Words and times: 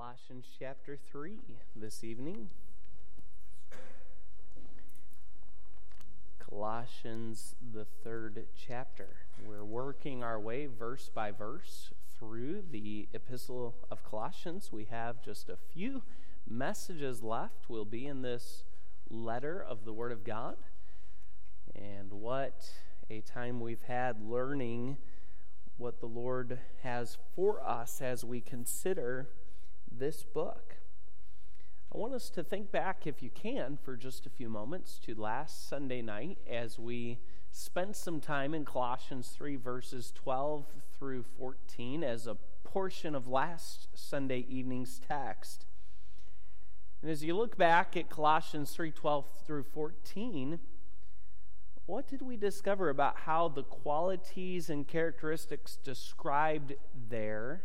Colossians 0.00 0.46
chapter 0.58 0.96
3 0.96 1.36
this 1.76 2.02
evening. 2.02 2.48
Colossians, 6.38 7.54
the 7.74 7.84
third 7.84 8.46
chapter. 8.56 9.08
We're 9.46 9.62
working 9.62 10.24
our 10.24 10.40
way 10.40 10.66
verse 10.66 11.10
by 11.14 11.32
verse 11.32 11.90
through 12.18 12.62
the 12.70 13.08
Epistle 13.12 13.74
of 13.90 14.02
Colossians. 14.02 14.70
We 14.72 14.84
have 14.84 15.22
just 15.22 15.50
a 15.50 15.58
few 15.70 16.00
messages 16.48 17.22
left. 17.22 17.68
We'll 17.68 17.84
be 17.84 18.06
in 18.06 18.22
this 18.22 18.64
letter 19.10 19.62
of 19.62 19.84
the 19.84 19.92
Word 19.92 20.12
of 20.12 20.24
God. 20.24 20.56
And 21.74 22.10
what 22.10 22.70
a 23.10 23.20
time 23.20 23.60
we've 23.60 23.82
had 23.82 24.22
learning 24.26 24.96
what 25.76 26.00
the 26.00 26.06
Lord 26.06 26.58
has 26.82 27.18
for 27.36 27.62
us 27.62 28.00
as 28.00 28.24
we 28.24 28.40
consider 28.40 29.28
this 29.90 30.22
book. 30.22 30.76
I 31.92 31.98
want 31.98 32.14
us 32.14 32.30
to 32.30 32.44
think 32.44 32.70
back, 32.70 33.06
if 33.06 33.22
you 33.22 33.30
can, 33.30 33.76
for 33.82 33.96
just 33.96 34.24
a 34.24 34.30
few 34.30 34.48
moments 34.48 35.00
to 35.06 35.14
last 35.14 35.68
Sunday 35.68 36.02
night 36.02 36.38
as 36.48 36.78
we 36.78 37.18
spent 37.50 37.96
some 37.96 38.20
time 38.20 38.54
in 38.54 38.64
Colossians 38.64 39.28
3, 39.36 39.56
verses 39.56 40.12
12 40.14 40.66
through 40.96 41.24
14, 41.36 42.04
as 42.04 42.26
a 42.28 42.36
portion 42.62 43.16
of 43.16 43.26
last 43.26 43.88
Sunday 43.94 44.46
evening's 44.48 45.00
text. 45.00 45.66
And 47.02 47.10
as 47.10 47.24
you 47.24 47.34
look 47.34 47.56
back 47.56 47.96
at 47.96 48.08
Colossians 48.08 48.70
3 48.72 48.92
12 48.92 49.26
through 49.44 49.64
14, 49.64 50.60
what 51.86 52.06
did 52.06 52.22
we 52.22 52.36
discover 52.36 52.88
about 52.88 53.16
how 53.24 53.48
the 53.48 53.64
qualities 53.64 54.70
and 54.70 54.86
characteristics 54.86 55.76
described 55.82 56.74
there 57.08 57.64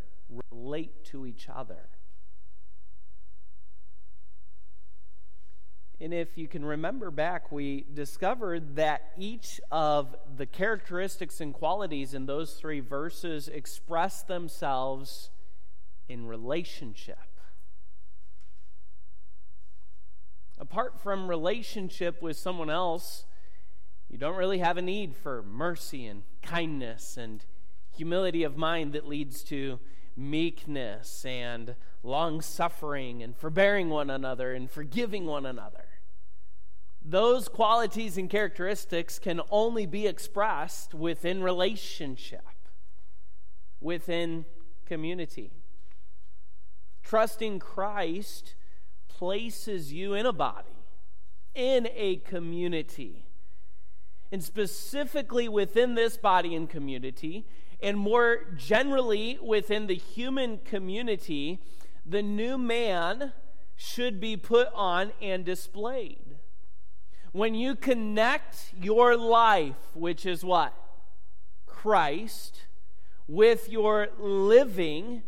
relate 0.52 1.06
to 1.06 1.28
each 1.28 1.48
other? 1.48 1.90
And 6.02 6.14
if 6.14 6.38
you 6.38 6.48
can 6.48 6.66
remember 6.66 7.10
back, 7.10 7.52
we 7.52 7.86
discovered 7.94 8.76
that 8.76 9.12
each 9.18 9.62
of 9.72 10.16
the 10.36 10.46
characteristics 10.46 11.40
and 11.40 11.54
qualities 11.54 12.14
in 12.14 12.26
those 12.26 12.56
three 12.56 12.82
verses 12.82 13.48
express 13.48 14.22
themselves 14.22 15.30
in 16.10 16.26
relationship. 16.26 17.18
Apart 20.58 21.00
from 21.02 21.30
relationship 21.30 22.22
with 22.22 22.38
someone 22.38 22.70
else, 22.70 23.26
you 24.10 24.18
don't 24.18 24.36
really 24.36 24.60
have 24.60 24.78
a 24.78 24.82
need 24.82 25.16
for 25.16 25.44
mercy 25.44 26.06
and 26.06 26.24
kindness 26.42 27.18
and 27.18 27.46
humility 27.96 28.44
of 28.44 28.58
mind 28.58 28.94
that 28.94 29.08
leads 29.08 29.44
to 29.44 29.80
meekness 30.16 31.26
and 31.26 31.76
long 32.04 32.42
suffering 32.42 33.22
and 33.22 33.36
forbearing 33.36 33.90
one 33.90 34.10
another 34.10 34.54
and 34.54 34.70
forgiving 34.70 35.26
one 35.26 35.46
another. 35.46 35.86
Those 37.04 37.48
qualities 37.48 38.18
and 38.18 38.30
characteristics 38.30 39.20
can 39.20 39.42
only 39.52 39.86
be 39.86 40.08
expressed 40.08 40.94
within 40.94 41.44
relationship, 41.44 42.46
within 43.80 44.46
community. 44.86 45.52
Trusting 47.04 47.60
Christ 47.60 48.56
places 49.08 49.94
you 49.94 50.16
in 50.16 50.26
a 50.26 50.34
body, 50.34 50.86
in 51.54 51.88
a 51.94 52.18
community. 52.18 53.26
And 54.32 54.44
specifically 54.44 55.48
within 55.48 55.94
this 55.94 56.18
body 56.18 56.56
and 56.56 56.68
community, 56.68 57.46
and 57.86 58.00
more 58.00 58.40
generally 58.58 59.38
within 59.44 59.86
the 59.86 59.94
human 59.94 60.58
community, 60.58 61.62
the 62.04 62.24
new 62.24 62.58
man 62.58 63.32
should 63.76 64.20
be 64.20 64.36
put 64.36 64.70
on 64.74 65.12
and 65.22 65.46
displayed. 65.46 66.38
When 67.32 67.54
you 67.54 67.76
connect 67.76 68.74
your 68.82 69.16
life, 69.16 69.76
which 69.94 70.26
is 70.26 70.44
what? 70.44 70.74
Christ, 71.68 72.64
with 73.28 73.70
your 73.70 74.08
living, 74.18 75.22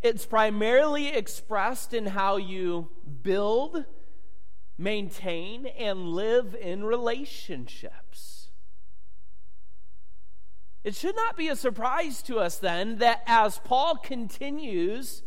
it's 0.00 0.26
primarily 0.26 1.08
expressed 1.08 1.92
in 1.92 2.06
how 2.06 2.36
you 2.36 2.88
build, 3.22 3.84
maintain, 4.78 5.66
and 5.66 6.10
live 6.10 6.54
in 6.54 6.84
relationships. 6.84 8.39
It 10.82 10.94
should 10.94 11.16
not 11.16 11.36
be 11.36 11.48
a 11.48 11.56
surprise 11.56 12.22
to 12.22 12.38
us 12.38 12.56
then 12.56 12.98
that 12.98 13.22
as 13.26 13.58
Paul 13.58 13.96
continues 13.96 15.22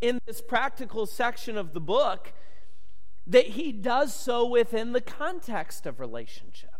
in 0.00 0.18
this 0.26 0.40
practical 0.40 1.06
section 1.06 1.56
of 1.56 1.72
the 1.72 1.80
book, 1.80 2.32
that 3.26 3.48
he 3.48 3.72
does 3.72 4.14
so 4.14 4.46
within 4.46 4.92
the 4.92 5.00
context 5.00 5.86
of 5.86 6.00
relationship. 6.00 6.70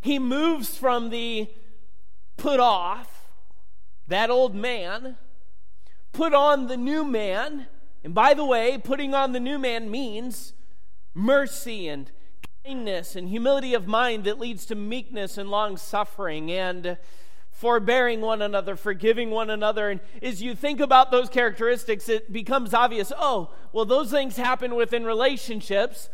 He 0.00 0.18
moves 0.18 0.76
from 0.76 1.10
the 1.10 1.50
put 2.36 2.60
off, 2.60 3.28
that 4.06 4.30
old 4.30 4.54
man, 4.54 5.16
put 6.12 6.32
on 6.32 6.68
the 6.68 6.76
new 6.76 7.04
man. 7.04 7.66
And 8.04 8.14
by 8.14 8.32
the 8.32 8.44
way, 8.44 8.78
putting 8.78 9.14
on 9.14 9.32
the 9.32 9.40
new 9.40 9.58
man 9.58 9.90
means 9.90 10.52
mercy 11.12 11.88
and 11.88 12.10
kindness 12.66 13.14
and 13.14 13.28
humility 13.28 13.74
of 13.74 13.86
mind 13.86 14.24
that 14.24 14.40
leads 14.40 14.66
to 14.66 14.74
meekness 14.74 15.38
and 15.38 15.48
long 15.50 15.76
suffering 15.76 16.50
and 16.50 16.96
forbearing 17.50 18.20
one 18.20 18.42
another, 18.42 18.74
forgiving 18.74 19.30
one 19.30 19.50
another. 19.50 19.88
And 19.88 20.00
as 20.20 20.42
you 20.42 20.54
think 20.54 20.80
about 20.80 21.12
those 21.12 21.28
characteristics, 21.28 22.08
it 22.08 22.32
becomes 22.32 22.74
obvious 22.74 23.12
oh, 23.16 23.52
well, 23.72 23.84
those 23.84 24.10
things 24.10 24.36
happen 24.36 24.74
within 24.74 25.04
relationships. 25.04 26.08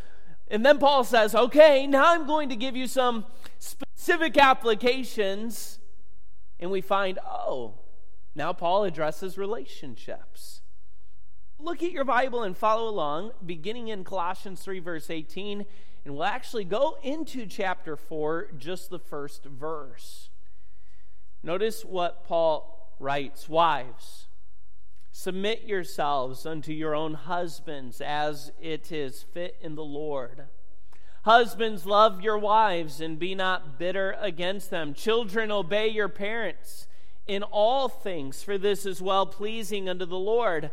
And 0.49 0.65
then 0.65 0.79
Paul 0.79 1.05
says, 1.05 1.35
okay, 1.35 1.87
now 1.87 2.13
I'm 2.13 2.27
going 2.27 2.51
to 2.51 2.57
give 2.57 2.77
you 2.77 2.87
some 2.87 3.25
specific 3.59 4.37
applications. 4.37 5.79
And 6.61 6.71
we 6.71 6.83
find, 6.83 7.19
oh, 7.27 7.79
now 8.35 8.53
Paul 8.53 8.85
addresses 8.85 9.39
relationships. 9.39 10.61
Look 11.59 11.83
at 11.83 11.93
your 11.93 12.05
Bible 12.05 12.43
and 12.43 12.57
follow 12.57 12.89
along, 12.89 13.33
beginning 13.45 13.89
in 13.89 14.05
Colossians 14.05 14.61
3, 14.61 14.81
verse 14.81 15.09
18. 15.09 15.65
And 16.05 16.15
we'll 16.15 16.25
actually 16.25 16.65
go 16.65 16.99
into 17.03 17.47
chapter 17.47 17.97
4, 17.97 18.49
just 18.59 18.91
the 18.91 18.99
first 18.99 19.45
verse. 19.45 20.31
Notice 21.43 21.85
what 21.85 22.25
Paul 22.25 22.95
writes 22.99 23.49
Wives, 23.49 24.27
submit 25.13 25.65
yourselves 25.65 26.47
unto 26.47 26.73
your 26.73 26.95
own 26.95 27.15
husbands 27.15 28.01
as 28.01 28.53
it 28.61 28.91
is 28.91 29.23
fit 29.23 29.57
in 29.61 29.75
the 29.75 29.85
Lord. 29.85 30.45
Husbands, 31.25 31.87
love 31.87 32.21
your 32.21 32.39
wives 32.39 33.01
and 33.01 33.17
be 33.17 33.35
not 33.35 33.79
bitter 33.79 34.17
against 34.21 34.71
them. 34.71 34.93
Children, 34.93 35.53
obey 35.53 35.87
your 35.87 36.09
parents 36.09 36.89
in 37.29 37.45
all 37.45 37.89
things, 37.89 38.43
for 38.43 38.59
this 38.59 38.85
is 38.85 39.01
well 39.01 39.27
pleasing 39.27 39.89
unto 39.89 40.05
the 40.05 40.19
Lord. 40.19 40.73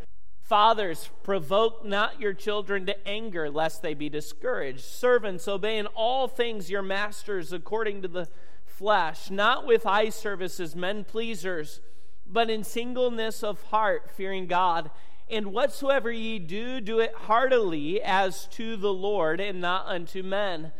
Fathers, 0.50 1.12
provoke 1.22 1.86
not 1.86 2.20
your 2.20 2.34
children 2.34 2.88
to 2.88 3.08
anger, 3.08 3.52
lest 3.52 3.84
they 3.84 3.94
be 3.94 4.10
discouraged. 4.10 4.82
Servants, 4.82 5.48
obey 5.48 5.78
in 5.78 5.86
all 5.86 6.28
things 6.28 6.72
your 6.72 6.82
masters 6.82 7.54
according 7.54 8.02
to 8.02 8.08
the 8.08 8.28
flesh, 8.66 9.30
not 9.30 9.68
with 9.68 9.86
eye 9.86 10.10
service 10.10 10.60
as 10.60 10.76
men 10.76 11.04
pleasers, 11.04 11.82
but 12.26 12.50
in 12.50 12.64
singleness 12.64 13.44
of 13.44 13.62
heart, 13.66 14.10
fearing 14.10 14.48
God. 14.48 14.90
And 15.30 15.54
whatsoever 15.54 16.12
ye 16.12 16.40
do, 16.40 16.82
do 16.82 16.98
it 16.98 17.14
heartily 17.14 18.02
as 18.02 18.48
to 18.54 18.76
the 18.76 18.92
Lord 18.92 19.40
and 19.40 19.62
not 19.62 19.86
unto 19.86 20.24
men, 20.24 20.72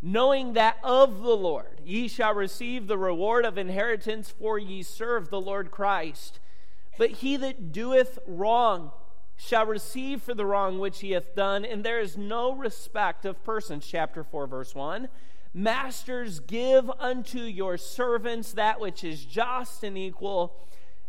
knowing 0.00 0.54
that 0.54 0.78
of 0.82 1.20
the 1.20 1.36
Lord 1.36 1.82
ye 1.84 2.08
shall 2.08 2.32
receive 2.32 2.86
the 2.86 2.96
reward 2.96 3.44
of 3.44 3.58
inheritance, 3.58 4.30
for 4.30 4.58
ye 4.58 4.82
serve 4.82 5.28
the 5.28 5.38
Lord 5.38 5.70
Christ. 5.70 6.40
But 6.96 7.10
he 7.10 7.36
that 7.36 7.72
doeth 7.72 8.18
wrong, 8.26 8.92
shall 9.38 9.64
receive 9.64 10.20
for 10.20 10.34
the 10.34 10.44
wrong 10.44 10.80
which 10.80 11.00
he 11.00 11.12
hath 11.12 11.34
done, 11.34 11.64
and 11.64 11.84
there 11.84 12.00
is 12.00 12.18
no 12.18 12.52
respect 12.52 13.24
of 13.24 13.42
persons. 13.44 13.86
Chapter 13.86 14.24
4, 14.24 14.48
verse 14.48 14.74
1. 14.74 15.08
Masters, 15.54 16.40
give 16.40 16.90
unto 16.98 17.38
your 17.38 17.78
servants 17.78 18.52
that 18.52 18.80
which 18.80 19.04
is 19.04 19.24
just 19.24 19.84
and 19.84 19.96
equal, 19.96 20.56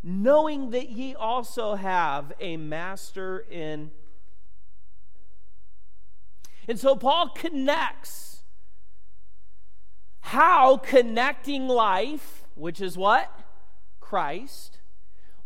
knowing 0.04 0.70
that 0.70 0.90
ye 0.90 1.16
also 1.16 1.74
have 1.74 2.32
a 2.40 2.56
master 2.56 3.46
in. 3.50 3.90
And 6.68 6.80
so 6.80 6.96
Paul 6.96 7.30
connects 7.30 8.44
how 10.20 10.78
connecting 10.78 11.68
life, 11.68 12.44
which 12.54 12.80
is 12.80 12.96
what? 12.96 13.34
Christ, 14.00 14.78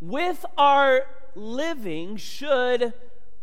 with 0.01 0.45
our 0.57 1.05
living 1.35 2.17
should 2.17 2.93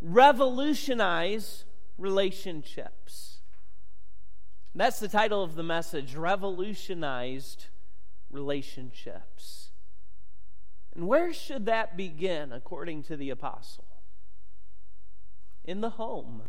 revolutionize 0.00 1.64
relationships. 1.98 3.38
That's 4.74 5.00
the 5.00 5.08
title 5.08 5.42
of 5.42 5.56
the 5.56 5.62
message 5.62 6.14
Revolutionized 6.14 7.66
Relationships. 8.30 9.70
And 10.94 11.06
where 11.06 11.32
should 11.32 11.66
that 11.66 11.96
begin, 11.96 12.52
according 12.52 13.02
to 13.04 13.16
the 13.16 13.30
apostle? 13.30 13.84
in 15.64 15.80
the 15.80 15.90
home. 15.90 16.42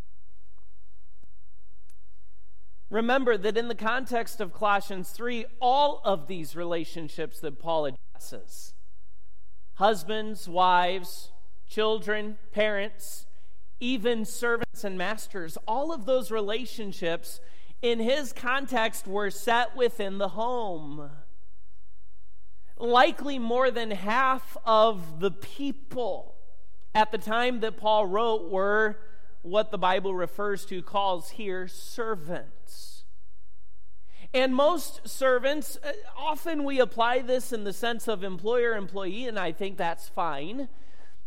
Remember 2.89 3.37
that 3.37 3.57
in 3.57 3.67
the 3.67 3.75
context 3.75 4.41
of 4.41 4.53
Colossians 4.53 5.11
3, 5.11 5.45
all 5.61 6.01
of 6.03 6.27
these 6.27 6.55
relationships 6.55 7.39
that 7.39 7.59
Paul 7.59 7.85
addresses 7.85 8.73
husbands, 9.81 10.47
wives, 10.47 11.31
children, 11.67 12.37
parents, 12.51 13.25
even 13.79 14.23
servants 14.23 14.83
and 14.83 14.95
masters 14.95 15.57
all 15.67 15.91
of 15.91 16.05
those 16.05 16.29
relationships 16.29 17.39
in 17.81 17.97
his 17.97 18.31
context 18.31 19.07
were 19.07 19.31
set 19.31 19.75
within 19.75 20.19
the 20.19 20.29
home. 20.29 21.09
Likely 22.77 23.39
more 23.39 23.71
than 23.71 23.89
half 23.89 24.55
of 24.67 25.19
the 25.19 25.31
people 25.31 26.35
at 26.93 27.11
the 27.11 27.17
time 27.17 27.61
that 27.61 27.77
Paul 27.77 28.05
wrote 28.05 28.51
were 28.51 28.99
what 29.41 29.71
the 29.71 29.79
Bible 29.79 30.13
refers 30.13 30.63
to, 30.65 30.83
calls 30.83 31.31
here 31.31 31.67
servants. 31.67 32.60
And 34.33 34.55
most 34.55 35.07
servants, 35.07 35.77
uh, 35.83 35.91
often 36.17 36.63
we 36.63 36.79
apply 36.79 37.19
this 37.19 37.51
in 37.51 37.65
the 37.65 37.73
sense 37.73 38.07
of 38.07 38.23
employer 38.23 38.75
employee, 38.75 39.27
and 39.27 39.37
I 39.37 39.51
think 39.51 39.77
that's 39.77 40.07
fine. 40.07 40.69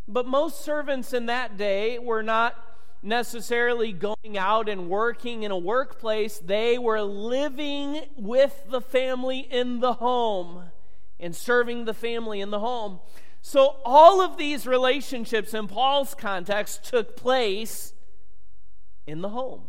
But 0.08 0.26
most 0.26 0.62
servants 0.62 1.12
in 1.12 1.26
that 1.26 1.56
day 1.56 1.98
were 1.98 2.22
not 2.22 2.56
necessarily 3.02 3.92
going 3.92 4.38
out 4.38 4.68
and 4.68 4.88
working 4.88 5.42
in 5.42 5.50
a 5.50 5.58
workplace, 5.58 6.38
they 6.38 6.78
were 6.78 7.02
living 7.02 8.00
with 8.16 8.64
the 8.70 8.80
family 8.80 9.40
in 9.40 9.80
the 9.80 9.94
home 9.94 10.64
and 11.20 11.36
serving 11.36 11.84
the 11.84 11.94
family 11.94 12.40
in 12.40 12.50
the 12.50 12.60
home. 12.60 13.00
So, 13.42 13.76
all 13.84 14.22
of 14.22 14.38
these 14.38 14.66
relationships 14.66 15.52
in 15.52 15.68
Paul's 15.68 16.14
context 16.14 16.84
took 16.84 17.14
place 17.14 17.92
in 19.06 19.20
the 19.20 19.28
home. 19.28 19.64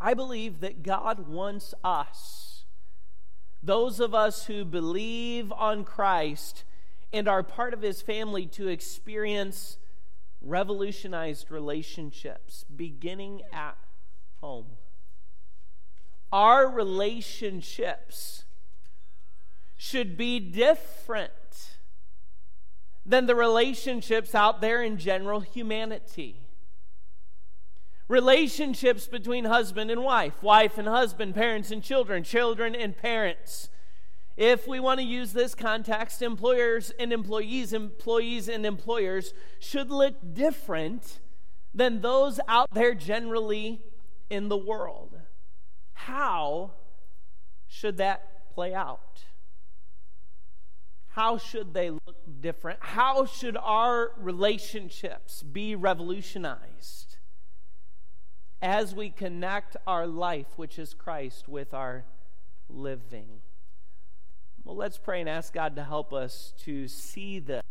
I 0.00 0.14
believe 0.14 0.60
that 0.60 0.82
God 0.82 1.28
wants 1.28 1.74
us, 1.82 2.64
those 3.62 3.98
of 3.98 4.14
us 4.14 4.46
who 4.46 4.64
believe 4.64 5.50
on 5.52 5.84
Christ 5.84 6.64
and 7.12 7.26
are 7.26 7.42
part 7.42 7.74
of 7.74 7.82
his 7.82 8.02
family, 8.02 8.46
to 8.46 8.68
experience 8.68 9.78
revolutionized 10.40 11.50
relationships 11.50 12.64
beginning 12.74 13.42
at 13.52 13.76
home. 14.40 14.66
Our 16.30 16.68
relationships 16.68 18.44
should 19.76 20.16
be 20.16 20.38
different 20.38 21.32
than 23.06 23.26
the 23.26 23.34
relationships 23.34 24.34
out 24.34 24.60
there 24.60 24.82
in 24.82 24.98
general 24.98 25.40
humanity 25.40 26.47
relationships 28.08 29.06
between 29.06 29.44
husband 29.44 29.90
and 29.90 30.02
wife, 30.02 30.42
wife 30.42 30.78
and 30.78 30.88
husband, 30.88 31.34
parents 31.34 31.70
and 31.70 31.82
children, 31.82 32.24
children 32.24 32.74
and 32.74 32.96
parents. 32.96 33.68
If 34.36 34.66
we 34.66 34.80
want 34.80 35.00
to 35.00 35.04
use 35.04 35.32
this 35.32 35.54
context, 35.54 36.22
employers 36.22 36.92
and 36.98 37.12
employees, 37.12 37.72
employees 37.72 38.48
and 38.48 38.64
employers 38.64 39.34
should 39.58 39.90
look 39.90 40.14
different 40.34 41.18
than 41.74 42.00
those 42.00 42.40
out 42.48 42.68
there 42.72 42.94
generally 42.94 43.82
in 44.30 44.48
the 44.48 44.56
world. 44.56 45.18
How 45.92 46.72
should 47.66 47.98
that 47.98 48.54
play 48.54 48.72
out? 48.72 49.24
How 51.08 51.36
should 51.36 51.74
they 51.74 51.90
look 51.90 52.16
different? 52.40 52.78
How 52.80 53.26
should 53.26 53.56
our 53.56 54.12
relationships 54.18 55.42
be 55.42 55.74
revolutionized? 55.74 57.07
As 58.60 58.94
we 58.94 59.10
connect 59.10 59.76
our 59.86 60.06
life, 60.06 60.46
which 60.56 60.78
is 60.78 60.94
Christ, 60.94 61.48
with 61.48 61.72
our 61.72 62.04
living. 62.68 63.40
Well, 64.64 64.76
let's 64.76 64.98
pray 64.98 65.20
and 65.20 65.28
ask 65.28 65.52
God 65.52 65.76
to 65.76 65.84
help 65.84 66.12
us 66.12 66.52
to 66.64 66.88
see 66.88 67.38
this 67.38 67.62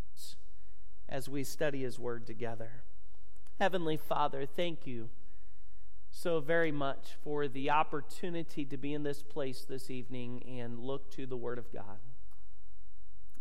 as 1.09 1.29
we 1.29 1.43
study 1.43 1.83
His 1.83 1.99
Word 1.99 2.25
together. 2.25 2.83
Heavenly 3.59 3.97
Father, 3.97 4.45
thank 4.45 4.87
you 4.87 5.09
so 6.09 6.39
very 6.39 6.71
much 6.71 7.17
for 7.23 7.47
the 7.47 7.69
opportunity 7.69 8.65
to 8.65 8.77
be 8.77 8.93
in 8.93 9.03
this 9.03 9.21
place 9.21 9.65
this 9.67 9.91
evening 9.91 10.43
and 10.47 10.79
look 10.79 11.11
to 11.11 11.25
the 11.25 11.37
Word 11.37 11.59
of 11.59 11.71
God. 11.71 11.99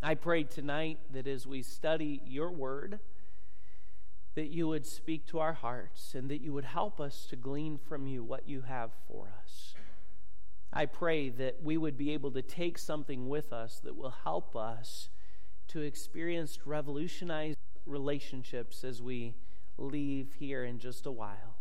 I 0.01 0.15
pray 0.15 0.43
tonight 0.43 0.99
that 1.11 1.25
as 1.25 1.47
we 1.47 1.63
study 1.63 2.21
your 2.25 2.51
Word, 2.51 2.99
that 4.37 4.51
you 4.51 4.67
would 4.67 4.85
speak 4.85 5.25
to 5.25 5.39
our 5.39 5.53
hearts 5.53 6.13
and 6.13 6.29
that 6.29 6.41
you 6.41 6.53
would 6.53 6.63
help 6.63 6.99
us 6.99 7.25
to 7.25 7.35
glean 7.35 7.75
from 7.75 8.05
you 8.05 8.23
what 8.23 8.47
you 8.47 8.61
have 8.61 8.91
for 9.07 9.33
us. 9.43 9.73
I 10.71 10.85
pray 10.85 11.29
that 11.29 11.63
we 11.63 11.75
would 11.75 11.97
be 11.97 12.11
able 12.13 12.29
to 12.29 12.43
take 12.43 12.77
something 12.77 13.27
with 13.29 13.51
us 13.51 13.79
that 13.83 13.97
will 13.97 14.13
help 14.25 14.55
us 14.55 15.09
to 15.69 15.81
experience 15.81 16.59
revolutionized 16.67 17.57
relationships 17.87 18.83
as 18.83 19.01
we 19.01 19.33
leave 19.75 20.35
here 20.37 20.63
in 20.63 20.77
just 20.77 21.07
a 21.07 21.11
while. 21.11 21.55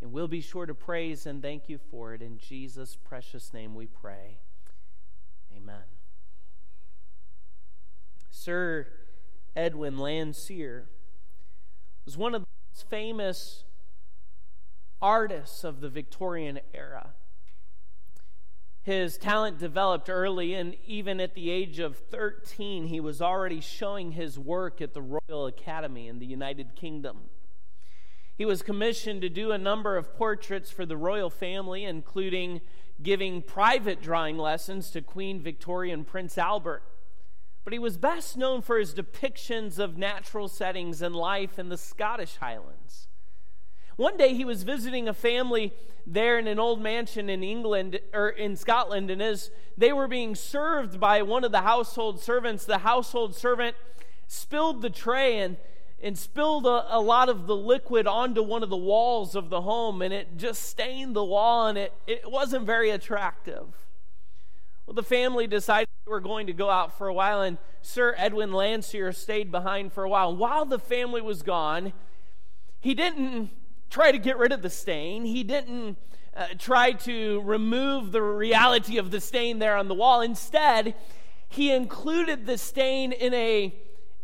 And 0.00 0.10
we'll 0.10 0.26
be 0.26 0.40
sure 0.40 0.64
to 0.64 0.74
praise 0.74 1.26
and 1.26 1.42
thank 1.42 1.68
you 1.68 1.78
for 1.90 2.14
it. 2.14 2.22
In 2.22 2.38
Jesus' 2.38 2.96
precious 2.96 3.52
name 3.52 3.74
we 3.74 3.86
pray. 3.86 4.38
Amen. 5.54 5.84
Sir 8.30 8.86
Edwin 9.54 9.98
Landseer 9.98 10.84
was 12.10 12.18
one 12.18 12.34
of 12.34 12.42
the 12.42 12.46
most 12.74 12.90
famous 12.90 13.62
artists 15.00 15.62
of 15.62 15.80
the 15.80 15.88
Victorian 15.88 16.58
era. 16.74 17.10
His 18.82 19.16
talent 19.16 19.60
developed 19.60 20.10
early, 20.10 20.54
and 20.54 20.74
even 20.84 21.20
at 21.20 21.36
the 21.36 21.50
age 21.50 21.78
of 21.78 21.96
13, 21.96 22.86
he 22.86 22.98
was 22.98 23.22
already 23.22 23.60
showing 23.60 24.10
his 24.10 24.40
work 24.40 24.82
at 24.82 24.92
the 24.92 25.00
Royal 25.02 25.46
Academy 25.46 26.08
in 26.08 26.18
the 26.18 26.26
United 26.26 26.74
Kingdom. 26.74 27.18
He 28.36 28.44
was 28.44 28.62
commissioned 28.62 29.22
to 29.22 29.28
do 29.28 29.52
a 29.52 29.58
number 29.58 29.96
of 29.96 30.12
portraits 30.12 30.68
for 30.68 30.84
the 30.84 30.96
royal 30.96 31.30
family, 31.30 31.84
including 31.84 32.60
giving 33.00 33.40
private 33.40 34.02
drawing 34.02 34.36
lessons 34.36 34.90
to 34.90 35.00
Queen 35.00 35.40
Victoria 35.40 35.94
and 35.94 36.04
Prince 36.04 36.36
Albert 36.36 36.82
but 37.64 37.72
he 37.72 37.78
was 37.78 37.96
best 37.96 38.36
known 38.36 38.62
for 38.62 38.78
his 38.78 38.94
depictions 38.94 39.78
of 39.78 39.98
natural 39.98 40.48
settings 40.48 41.02
and 41.02 41.14
life 41.14 41.58
in 41.58 41.68
the 41.68 41.76
Scottish 41.76 42.36
Highlands. 42.36 43.08
One 43.96 44.16
day 44.16 44.34
he 44.34 44.46
was 44.46 44.62
visiting 44.62 45.08
a 45.08 45.12
family 45.12 45.74
there 46.06 46.38
in 46.38 46.46
an 46.46 46.58
old 46.58 46.80
mansion 46.80 47.28
in 47.28 47.42
England 47.42 48.00
or 48.14 48.30
in 48.30 48.56
Scotland, 48.56 49.10
and 49.10 49.20
as 49.20 49.50
they 49.76 49.92
were 49.92 50.08
being 50.08 50.34
served 50.34 50.98
by 50.98 51.20
one 51.20 51.44
of 51.44 51.52
the 51.52 51.60
household 51.60 52.20
servants, 52.22 52.64
the 52.64 52.78
household 52.78 53.36
servant 53.36 53.76
spilled 54.26 54.80
the 54.80 54.88
tray 54.88 55.38
and, 55.40 55.58
and 56.02 56.16
spilled 56.16 56.64
a, 56.64 56.96
a 56.96 57.00
lot 57.00 57.28
of 57.28 57.46
the 57.46 57.56
liquid 57.56 58.06
onto 58.06 58.42
one 58.42 58.62
of 58.62 58.70
the 58.70 58.76
walls 58.76 59.34
of 59.34 59.50
the 59.50 59.60
home, 59.60 60.00
and 60.00 60.14
it 60.14 60.38
just 60.38 60.62
stained 60.62 61.14
the 61.14 61.24
wall, 61.24 61.66
and 61.66 61.76
it, 61.76 61.92
it 62.06 62.30
wasn't 62.30 62.64
very 62.64 62.88
attractive. 62.88 63.86
Well, 64.90 64.96
the 64.96 65.02
family 65.04 65.46
decided 65.46 65.86
they 66.04 66.10
were 66.10 66.18
going 66.18 66.48
to 66.48 66.52
go 66.52 66.68
out 66.68 66.98
for 66.98 67.06
a 67.06 67.14
while, 67.14 67.42
and 67.42 67.58
Sir 67.80 68.12
Edwin 68.18 68.50
Landseer 68.50 69.14
stayed 69.14 69.52
behind 69.52 69.92
for 69.92 70.02
a 70.02 70.08
while. 70.08 70.34
While 70.34 70.64
the 70.64 70.80
family 70.80 71.20
was 71.20 71.42
gone, 71.42 71.92
he 72.80 72.92
didn't 72.94 73.50
try 73.88 74.10
to 74.10 74.18
get 74.18 74.36
rid 74.36 74.50
of 74.50 74.62
the 74.62 74.68
stain. 74.68 75.24
He 75.24 75.44
didn't 75.44 75.96
uh, 76.34 76.46
try 76.58 76.90
to 76.90 77.40
remove 77.42 78.10
the 78.10 78.20
reality 78.20 78.98
of 78.98 79.12
the 79.12 79.20
stain 79.20 79.60
there 79.60 79.76
on 79.76 79.86
the 79.86 79.94
wall. 79.94 80.22
Instead, 80.22 80.96
he 81.48 81.70
included 81.70 82.46
the 82.46 82.58
stain 82.58 83.12
in 83.12 83.32
a 83.32 83.72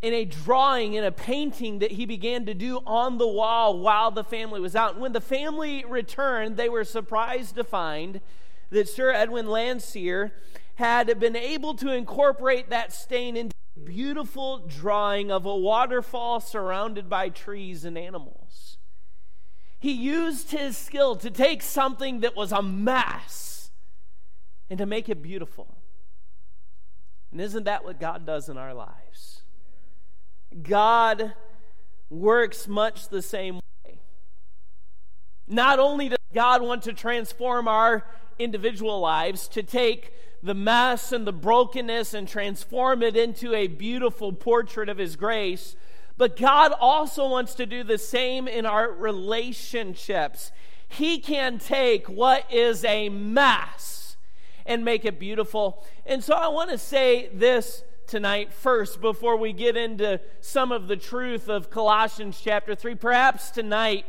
in 0.03 0.13
a 0.13 0.25
drawing, 0.25 0.95
in 0.95 1.05
a 1.05 1.13
painting 1.13 1.79
that 1.79 1.93
he 1.93 2.07
began 2.07 2.45
to 2.47 2.55
do 2.55 2.81
on 2.85 3.19
the 3.19 3.27
wall 3.27 3.79
while 3.79 4.11
the 4.11 4.25
family 4.25 4.61
was 4.61 4.75
out. 4.75 4.95
And 4.95 5.01
when 5.01 5.13
the 5.13 5.21
family 5.21 5.85
returned, 5.85 6.57
they 6.57 6.69
were 6.69 6.85
surprised 6.85 7.55
to 7.55 7.63
find 7.63 8.21
that 8.71 8.89
Sir 8.89 9.11
Edwin 9.11 9.47
Landseer 9.47 10.33
had 10.77 11.19
been 11.19 11.37
able 11.37 11.75
to 11.75 11.93
incorporate 11.93 12.71
that 12.71 12.93
stain 12.93 13.37
into 13.37 13.55
a 13.77 13.81
beautiful 13.81 14.59
drawing 14.67 15.31
of 15.31 15.47
a 15.47 15.57
waterfall 15.57 16.41
surrounded 16.41 17.09
by 17.09 17.29
trees 17.29 17.85
and 17.85 17.97
animals. 17.97 18.79
He 19.79 19.93
used 19.93 20.51
his 20.51 20.77
skill 20.77 21.17
to 21.17 21.31
take 21.31 21.63
something 21.63 22.21
that 22.21 22.37
was 22.37 22.53
a 22.53 22.63
mess 22.63 23.71
and 24.69 24.79
to 24.79 24.87
make 24.87 25.09
it 25.09 25.23
beautiful. 25.23 25.77
And 27.31 27.41
isn't 27.41 27.65
that 27.65 27.85
what 27.85 28.01
God 28.01 28.27
does 28.27 28.49
in 28.49 28.57
our 28.57 28.75
lives? 28.75 29.43
God 30.63 31.35
works 32.09 32.67
much 32.67 33.09
the 33.09 33.23
same 33.23 33.57
way. 33.57 34.01
Not 35.47 35.79
only 35.79 36.09
does 36.09 36.16
God 36.37 36.61
want 36.61 36.83
to 36.83 36.93
transform 36.93 37.67
our 37.67 38.05
individual 38.39 39.01
lives 39.01 39.49
to 39.49 39.63
take 39.63 40.13
the 40.43 40.53
mess 40.53 41.11
and 41.11 41.27
the 41.27 41.33
brokenness 41.33 42.13
and 42.13 42.29
transform 42.29 43.03
it 43.03 43.17
into 43.17 43.55
a 43.55 43.69
beautiful 43.69 44.35
portrait 44.35 44.91
of 44.91 44.99
His 44.99 45.17
grace. 45.17 45.77
But 46.19 46.37
God 46.37 46.75
also 46.79 47.27
wants 47.27 47.55
to 47.55 47.65
do 47.65 47.83
the 47.83 47.97
same 47.97 48.49
in 48.49 48.67
our 48.67 48.93
relationships. 48.93 50.53
He 50.87 51.21
can 51.21 51.59
take 51.59 52.07
what 52.07 52.45
is 52.53 52.85
a 52.85 53.09
mess 53.09 54.19
and 54.67 54.85
make 54.85 55.07
it 55.07 55.19
beautiful. 55.19 55.87
And 56.05 56.23
so 56.23 56.35
I 56.35 56.49
want 56.49 56.69
to 56.69 56.77
say 56.77 57.31
this 57.33 57.83
tonight 58.07 58.53
first 58.53 59.01
before 59.01 59.39
we 59.39 59.55
get 59.55 59.75
into 59.75 60.21
some 60.43 60.71
of 60.71 60.87
the 60.87 60.99
truth 60.99 61.49
of 61.49 61.71
Colossians 61.71 62.39
chapter 62.45 62.75
3. 62.75 62.95
Perhaps 62.97 63.53
tonight 63.53 64.05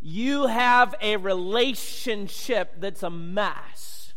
you 0.00 0.46
have 0.46 0.94
a 1.00 1.16
relationship 1.16 2.74
that's 2.80 3.02
a 3.02 3.10
mess. 3.10 4.14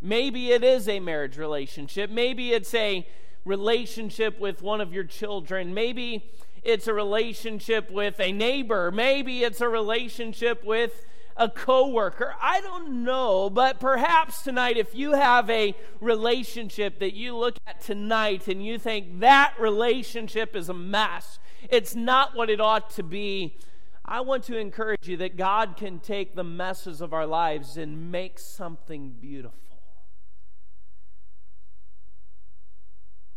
Maybe 0.00 0.50
it 0.50 0.62
is 0.62 0.88
a 0.88 1.00
marriage 1.00 1.38
relationship. 1.38 2.10
Maybe 2.10 2.52
it's 2.52 2.74
a 2.74 3.06
relationship 3.44 4.38
with 4.38 4.62
one 4.62 4.80
of 4.80 4.92
your 4.92 5.04
children. 5.04 5.74
Maybe 5.74 6.30
it's 6.62 6.86
a 6.86 6.94
relationship 6.94 7.90
with 7.90 8.20
a 8.20 8.32
neighbor. 8.32 8.90
Maybe 8.90 9.42
it's 9.42 9.60
a 9.60 9.68
relationship 9.68 10.64
with 10.64 11.04
a 11.36 11.48
coworker. 11.48 12.34
I 12.40 12.60
don't 12.60 13.04
know, 13.04 13.50
but 13.50 13.80
perhaps 13.80 14.42
tonight, 14.42 14.76
if 14.76 14.94
you 14.94 15.12
have 15.12 15.50
a 15.50 15.74
relationship 16.00 17.00
that 17.00 17.14
you 17.14 17.36
look 17.36 17.56
at 17.66 17.80
tonight 17.80 18.46
and 18.46 18.64
you 18.64 18.78
think 18.78 19.20
that 19.20 19.54
relationship 19.58 20.54
is 20.54 20.68
a 20.68 20.74
mess, 20.74 21.38
it's 21.70 21.94
not 21.94 22.36
what 22.36 22.50
it 22.50 22.60
ought 22.60 22.90
to 22.90 23.02
be. 23.02 23.58
I 24.06 24.20
want 24.20 24.44
to 24.44 24.58
encourage 24.58 25.08
you 25.08 25.16
that 25.18 25.36
God 25.36 25.76
can 25.76 25.98
take 25.98 26.34
the 26.34 26.44
messes 26.44 27.00
of 27.00 27.14
our 27.14 27.26
lives 27.26 27.76
and 27.78 28.12
make 28.12 28.38
something 28.38 29.14
beautiful. 29.18 29.58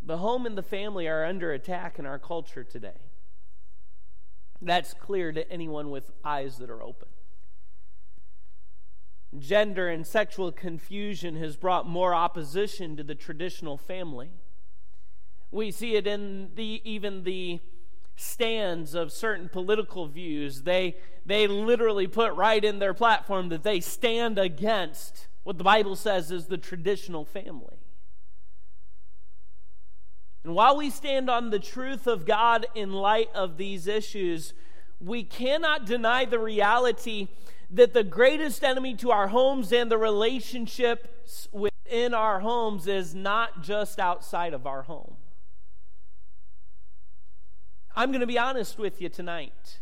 The 0.02 0.18
home 0.18 0.46
and 0.46 0.58
the 0.58 0.64
family 0.64 1.08
are 1.08 1.26
under 1.26 1.52
attack 1.54 2.00
in 2.00 2.06
our 2.06 2.20
culture 2.20 2.64
today. 2.64 3.00
That's 4.62 4.94
clear 4.94 5.32
to 5.32 5.50
anyone 5.52 5.90
with 5.90 6.12
eyes 6.24 6.58
that 6.58 6.70
are 6.70 6.82
open. 6.82 7.10
Gender 9.38 9.88
and 9.88 10.08
sexual 10.08 10.52
confusion 10.52 11.36
has 11.36 11.58
brought 11.58 11.88
more 11.88 12.14
opposition 12.14 12.96
to 12.98 13.04
the 13.04 13.16
traditional 13.16 13.78
family. 13.78 14.32
We 15.52 15.72
see 15.72 15.96
it 15.96 16.08
in 16.08 16.52
the 16.56 16.82
even 16.84 17.24
the 17.24 17.60
stands 18.18 18.96
of 18.96 19.12
certain 19.14 19.48
political 19.48 20.08
views. 20.08 20.64
They 20.64 20.98
they 21.26 21.48
literally 21.48 22.08
put 22.08 22.34
right 22.34 22.64
in 22.64 22.80
their 22.80 22.94
platform 22.94 23.50
that 23.50 23.64
they 23.64 23.80
stand 23.80 24.40
against 24.40 25.28
what 25.44 25.58
the 25.58 25.64
Bible 25.64 25.96
says 25.96 26.32
is 26.32 26.48
the 26.48 26.58
traditional 26.58 27.24
family. 27.24 27.78
And 30.44 30.56
while 30.56 30.78
we 30.78 30.90
stand 30.90 31.30
on 31.30 31.50
the 31.50 31.60
truth 31.60 32.08
of 32.08 32.26
God 32.26 32.66
in 32.74 32.94
light 32.94 33.30
of 33.36 33.58
these 33.58 33.88
issues, 33.88 34.54
we 35.00 35.24
cannot 35.24 35.86
deny 35.86 36.24
the 36.24 36.40
reality 36.40 37.28
that 37.70 37.94
the 37.94 38.04
greatest 38.04 38.64
enemy 38.64 38.96
to 38.96 39.12
our 39.12 39.28
homes 39.28 39.74
and 39.74 39.92
the 39.92 39.98
relationships 39.98 41.50
within 41.52 42.14
our 42.14 42.40
homes 42.40 42.88
is 42.88 43.14
not 43.14 43.62
just 43.62 44.00
outside 44.00 44.54
of 44.54 44.66
our 44.66 44.84
home. 44.84 45.17
I'm 47.98 48.12
going 48.12 48.22
to 48.22 48.28
be 48.28 48.38
honest 48.38 48.78
with 48.78 49.02
you 49.02 49.10
tonight. 49.10 49.80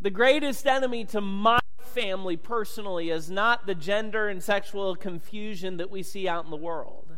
The 0.00 0.08
greatest 0.08 0.66
enemy 0.66 1.04
to 1.04 1.20
my 1.20 1.60
family 1.78 2.38
personally 2.38 3.10
is 3.10 3.30
not 3.30 3.66
the 3.66 3.74
gender 3.74 4.28
and 4.28 4.42
sexual 4.42 4.96
confusion 4.96 5.76
that 5.76 5.90
we 5.90 6.02
see 6.02 6.26
out 6.26 6.46
in 6.46 6.50
the 6.50 6.56
world. 6.56 7.16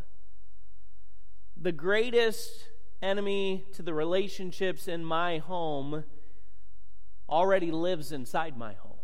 The 1.55 1.71
greatest 1.71 2.65
enemy 3.01 3.63
to 3.75 3.81
the 3.81 3.93
relationships 3.93 4.89
in 4.89 5.05
my 5.05 5.37
home 5.37 6.03
already 7.29 7.71
lives 7.71 8.11
inside 8.11 8.57
my 8.57 8.73
home. 8.73 8.97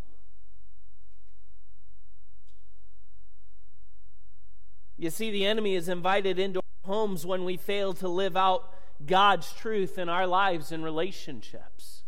You 4.98 5.08
see, 5.08 5.30
the 5.30 5.46
enemy 5.46 5.74
is 5.74 5.88
invited 5.88 6.38
into 6.38 6.58
our 6.58 6.92
homes 6.92 7.24
when 7.24 7.46
we 7.46 7.56
fail 7.56 7.94
to 7.94 8.08
live 8.08 8.36
out 8.36 8.70
God's 9.06 9.52
truth 9.52 9.98
in 9.98 10.08
our 10.08 10.26
lives 10.26 10.72
and 10.72 10.84
relationships. 10.84 12.02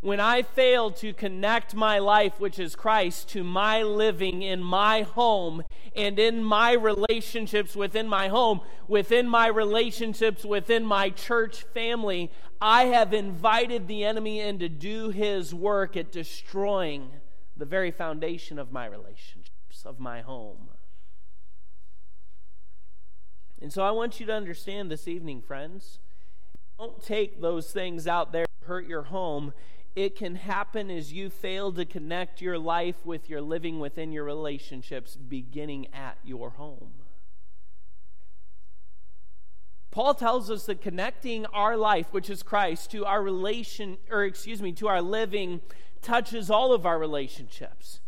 When 0.00 0.20
I 0.20 0.42
fail 0.42 0.90
to 0.92 1.12
connect 1.12 1.74
my 1.74 1.98
life, 1.98 2.38
which 2.38 2.58
is 2.58 2.76
Christ, 2.76 3.28
to 3.30 3.42
my 3.42 3.82
living 3.82 4.42
in 4.42 4.62
my 4.62 5.02
home 5.02 5.62
and 5.96 6.18
in 6.18 6.44
my 6.44 6.72
relationships 6.74 7.74
within 7.74 8.06
my 8.06 8.28
home, 8.28 8.60
within 8.86 9.28
my 9.28 9.48
relationships 9.48 10.44
within 10.44 10.84
my 10.84 11.10
church 11.10 11.62
family, 11.74 12.30
I 12.60 12.84
have 12.84 13.12
invited 13.12 13.88
the 13.88 14.04
enemy 14.04 14.40
in 14.40 14.58
to 14.60 14.68
do 14.68 15.10
his 15.10 15.52
work 15.52 15.96
at 15.96 16.12
destroying 16.12 17.10
the 17.56 17.64
very 17.64 17.90
foundation 17.90 18.58
of 18.58 18.70
my 18.70 18.86
relationships, 18.86 19.84
of 19.84 19.98
my 19.98 20.20
home. 20.20 20.68
And 23.60 23.72
so 23.72 23.82
I 23.82 23.90
want 23.90 24.20
you 24.20 24.26
to 24.26 24.34
understand 24.34 24.90
this 24.90 25.08
evening, 25.08 25.40
friends. 25.40 25.98
Don't 26.78 27.02
take 27.02 27.40
those 27.40 27.72
things 27.72 28.06
out 28.06 28.32
there 28.32 28.44
to 28.60 28.66
hurt 28.66 28.86
your 28.86 29.04
home. 29.04 29.54
It 29.94 30.14
can 30.14 30.34
happen 30.34 30.90
as 30.90 31.12
you 31.12 31.30
fail 31.30 31.72
to 31.72 31.86
connect 31.86 32.42
your 32.42 32.58
life 32.58 33.06
with 33.06 33.30
your 33.30 33.40
living 33.40 33.80
within 33.80 34.12
your 34.12 34.24
relationships, 34.24 35.16
beginning 35.16 35.86
at 35.94 36.18
your 36.22 36.50
home. 36.50 36.92
Paul 39.90 40.12
tells 40.12 40.50
us 40.50 40.66
that 40.66 40.82
connecting 40.82 41.46
our 41.46 41.74
life, 41.74 42.08
which 42.10 42.28
is 42.28 42.42
Christ, 42.42 42.90
to 42.90 43.06
our 43.06 43.22
relation, 43.22 43.96
or 44.10 44.24
excuse 44.24 44.60
me, 44.60 44.72
to 44.72 44.88
our 44.88 45.00
living, 45.00 45.62
touches 46.02 46.50
all 46.50 46.74
of 46.74 46.84
our 46.84 46.98
relationships. 46.98 48.00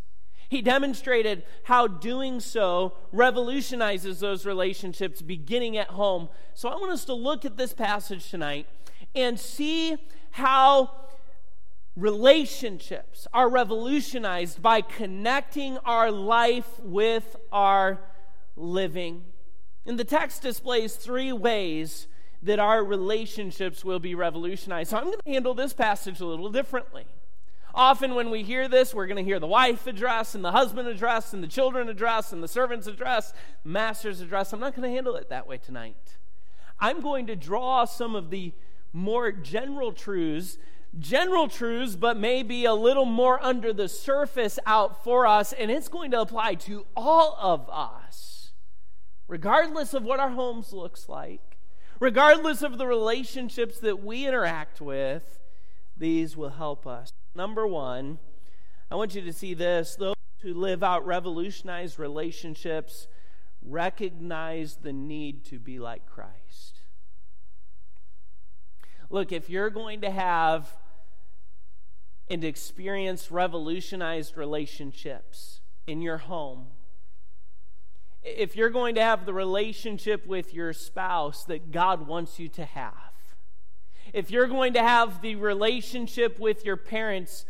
He 0.49 0.63
demonstrated 0.63 1.45
how 1.65 1.87
doing 1.87 2.41
so 2.41 2.95
revolutionizes 3.13 4.21
those 4.21 4.47
relationships 4.47 5.21
beginning 5.21 5.77
at 5.77 5.89
home. 5.89 6.29
So 6.55 6.69
I 6.69 6.77
want 6.77 6.91
us 6.91 7.05
to 7.07 7.15
look 7.15 7.45
at 7.45 7.57
this 7.57 7.75
passage 7.75 8.31
tonight 8.31 8.67
and 9.15 9.39
see 9.39 9.97
how 10.31 10.91
relationships 11.97 13.27
are 13.33 13.49
revolutionized 13.49 14.63
by 14.63 14.81
connecting 14.81 15.77
our 15.79 16.11
life 16.11 16.81
with 16.81 17.37
our 17.53 18.01
living. 18.57 19.25
And 19.85 19.99
the 19.99 20.05
text 20.05 20.43
displays 20.43 20.95
three 20.95 21.33
ways 21.33 22.07
that 22.43 22.59
our 22.59 22.85
relationships 22.85 23.85
will 23.85 23.99
be 23.99 24.15
revolutionized. 24.15 24.91
So 24.91 24.97
I'm 24.97 25.05
going 25.05 25.19
to 25.25 25.31
handle 25.31 25.55
this 25.55 25.73
passage 25.73 26.21
a 26.21 26.27
little 26.27 26.51
differently. 26.51 27.07
Often, 27.79 28.17
when 28.17 28.31
we 28.31 28.43
hear 28.43 28.67
this, 28.67 28.93
we're 28.93 29.07
going 29.07 29.19
to 29.19 29.23
hear 29.23 29.39
the 29.39 29.47
wife 29.47 29.87
address, 29.87 30.35
and 30.35 30.45
the 30.45 30.51
husband 30.51 30.89
address, 30.89 31.33
and 31.33 31.45
the 31.45 31.47
children 31.47 31.89
address, 31.89 32.33
and 32.33 32.43
the 32.43 32.49
servants 32.49 32.89
address, 32.89 33.33
master's 33.63 34.21
address. 34.21 34.53
I'm 34.53 34.59
not 34.59 34.75
going 34.75 34.91
to 34.91 34.93
handle 34.93 35.15
it 35.15 35.29
that 35.29 35.47
way 35.47 35.59
tonight. 35.59 36.19
I'm 36.81 37.01
going 37.01 37.29
to 37.29 37.37
draw 37.37 37.85
some 37.85 38.17
of 38.17 38.31
the 38.31 38.53
more 38.93 39.31
general 39.31 39.93
truths, 39.93 40.59
general 40.99 41.47
truths, 41.47 41.95
but 41.95 42.17
maybe 42.17 42.65
a 42.65 42.75
little 42.75 43.05
more 43.05 43.41
under 43.45 43.73
the 43.73 43.89
surface 43.89 44.59
out 44.67 45.05
for 45.05 45.25
us, 45.25 45.53
and 45.53 45.71
it's 45.71 45.87
going 45.87 46.11
to 46.11 46.21
apply 46.21 46.55
to 46.55 46.85
all 46.97 47.39
of 47.41 47.71
us, 47.71 48.51
regardless 49.29 49.95
of 49.95 50.03
what 50.03 50.19
our 50.19 50.31
homes 50.31 50.73
looks 50.73 51.09
like, 51.09 51.59
regardless 52.01 52.61
of 52.63 52.77
the 52.77 52.89
relationships 52.89 53.79
that 53.79 54.03
we 54.03 54.27
interact 54.27 54.81
with. 54.81 55.39
These 55.97 56.37
will 56.37 56.51
help 56.51 56.89
us. 56.89 57.13
Number 57.39 57.69
one, 57.69 58.19
I 58.91 58.97
want 58.97 59.15
you 59.15 59.23
to 59.23 59.33
see 59.33 59.55
this. 59.55 59.95
Those 59.95 60.17
who 60.43 60.53
live 60.53 60.83
out 60.83 61.07
revolutionized 61.07 61.97
relationships 61.97 63.07
recognize 63.63 64.79
the 64.83 64.93
need 64.93 65.45
to 65.45 65.61
be 65.61 65.79
like 65.79 66.05
Christ. 66.05 66.81
Look, 69.09 69.31
if 69.31 69.49
you're 69.49 69.71
going 69.71 70.01
to 70.01 70.11
have 70.11 70.69
and 72.29 72.43
experience 72.43 73.31
revolutionized 73.31 74.37
relationships 74.37 75.61
in 75.87 76.03
your 76.03 76.19
home, 76.19 76.67
if 78.25 78.57
you're 78.57 78.69
going 78.69 78.97
to 78.97 79.01
have 79.01 79.27
the 79.27 79.33
relationship 79.33 80.27
with 80.27 80.53
your 80.53 80.73
spouse 80.73 81.45
that 81.45 81.71
God 81.71 82.09
wants 82.09 82.41
you 82.41 82.49
to 82.49 82.65
have, 82.65 83.08
if 84.13 84.31
you're 84.31 84.47
going 84.47 84.75
to 84.75 84.83
have 84.83 85.23
the 85.23 85.37
relationship 85.37 86.39
with 86.39 86.65
your 86.65 86.77
parents 86.77 87.45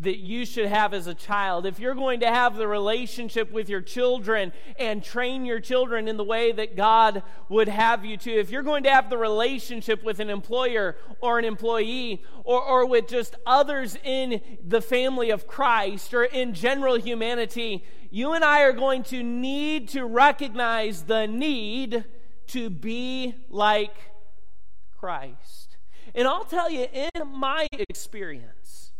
that 0.00 0.18
you 0.18 0.46
should 0.46 0.66
have 0.66 0.94
as 0.94 1.06
a 1.06 1.14
child, 1.14 1.66
if 1.66 1.80
you're 1.80 1.94
going 1.94 2.20
to 2.20 2.28
have 2.28 2.56
the 2.56 2.68
relationship 2.68 3.50
with 3.50 3.68
your 3.68 3.80
children 3.80 4.52
and 4.78 5.02
train 5.02 5.44
your 5.44 5.58
children 5.58 6.06
in 6.06 6.16
the 6.16 6.24
way 6.24 6.52
that 6.52 6.76
God 6.76 7.22
would 7.48 7.68
have 7.68 8.04
you 8.04 8.16
to, 8.18 8.30
if 8.30 8.50
you're 8.50 8.62
going 8.62 8.84
to 8.84 8.90
have 8.90 9.10
the 9.10 9.18
relationship 9.18 10.04
with 10.04 10.20
an 10.20 10.30
employer 10.30 10.96
or 11.20 11.38
an 11.38 11.44
employee 11.44 12.22
or, 12.44 12.62
or 12.62 12.86
with 12.86 13.08
just 13.08 13.34
others 13.44 13.96
in 14.04 14.40
the 14.64 14.80
family 14.80 15.30
of 15.30 15.48
Christ 15.48 16.14
or 16.14 16.24
in 16.24 16.54
general 16.54 16.94
humanity, 16.94 17.84
you 18.10 18.32
and 18.32 18.44
I 18.44 18.62
are 18.62 18.72
going 18.72 19.02
to 19.04 19.22
need 19.22 19.88
to 19.90 20.04
recognize 20.04 21.02
the 21.02 21.26
need 21.26 22.04
to 22.48 22.70
be 22.70 23.34
like 23.50 23.96
Christ. 24.96 25.67
And 26.18 26.26
I'll 26.26 26.42
tell 26.42 26.68
you, 26.68 26.88
in 26.92 27.28
my 27.28 27.68
experience, 27.78 28.90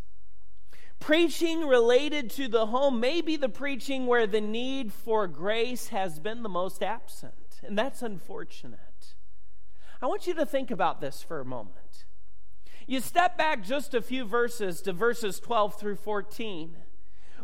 preaching 1.01 1.67
related 1.67 2.31
to 2.31 2.47
the 2.47 2.67
home 2.67 3.01
may 3.01 3.23
be 3.23 3.35
the 3.35 3.49
preaching 3.49 4.07
where 4.07 4.25
the 4.25 4.41
need 4.41 4.93
for 4.93 5.27
grace 5.27 5.89
has 5.89 6.21
been 6.21 6.45
the 6.45 6.49
most 6.49 6.81
absent. 6.81 7.61
And 7.65 7.77
that's 7.77 8.03
unfortunate. 8.03 9.17
I 10.01 10.07
want 10.07 10.29
you 10.29 10.35
to 10.35 10.47
think 10.47 10.71
about 10.71 11.01
this 11.01 11.21
for 11.21 11.41
a 11.41 11.45
moment. 11.45 12.05
You 12.87 13.01
step 13.01 13.37
back 13.37 13.65
just 13.65 13.95
a 13.95 14.01
few 14.01 14.25
verses 14.25 14.81
to 14.83 14.93
verses 14.93 15.41
12 15.41 15.75
through 15.75 15.97
14, 15.97 16.77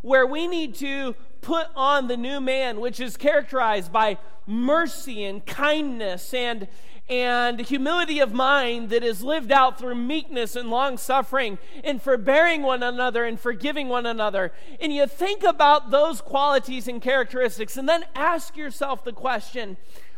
where 0.03 0.25
we 0.25 0.47
need 0.47 0.77
to 0.77 1.17
put 1.41 1.67
on 1.75 2.07
the 2.07 2.17
new 2.17 2.41
man, 2.41 2.79
which 2.79 3.01
is 3.01 3.17
characterized 3.17 3.91
by 3.91 4.19
mercy 4.47 5.25
and 5.25 5.45
kindness 5.45 6.33
and, 6.33 6.69
and 7.09 7.61
humility 7.61 8.19
of 8.19 8.33
mind 8.33 8.89
that 8.89 9.05
is 9.05 9.23
lived 9.23 9.53
out 9.53 9.79
through 9.79 9.95
meekness 9.95 10.57
and 10.57 10.71
long 10.71 10.97
suffering 10.97 11.59
and 11.83 12.01
forbearing 12.01 12.63
one 12.63 12.83
another 12.83 13.25
and 13.25 13.39
forgiving 13.39 13.89
one 13.89 14.07
another. 14.07 14.53
And 14.81 14.93
you 14.93 15.07
think 15.07 15.43
about 15.43 15.91
those 15.91 16.23
qualities 16.23 16.89
and 16.89 17.03
characteristics 17.03 17.77
and 17.77 17.89
then 17.89 18.05
ask 18.15 18.57
yourself 18.57 19.05
the 19.05 19.13
question 19.13 19.77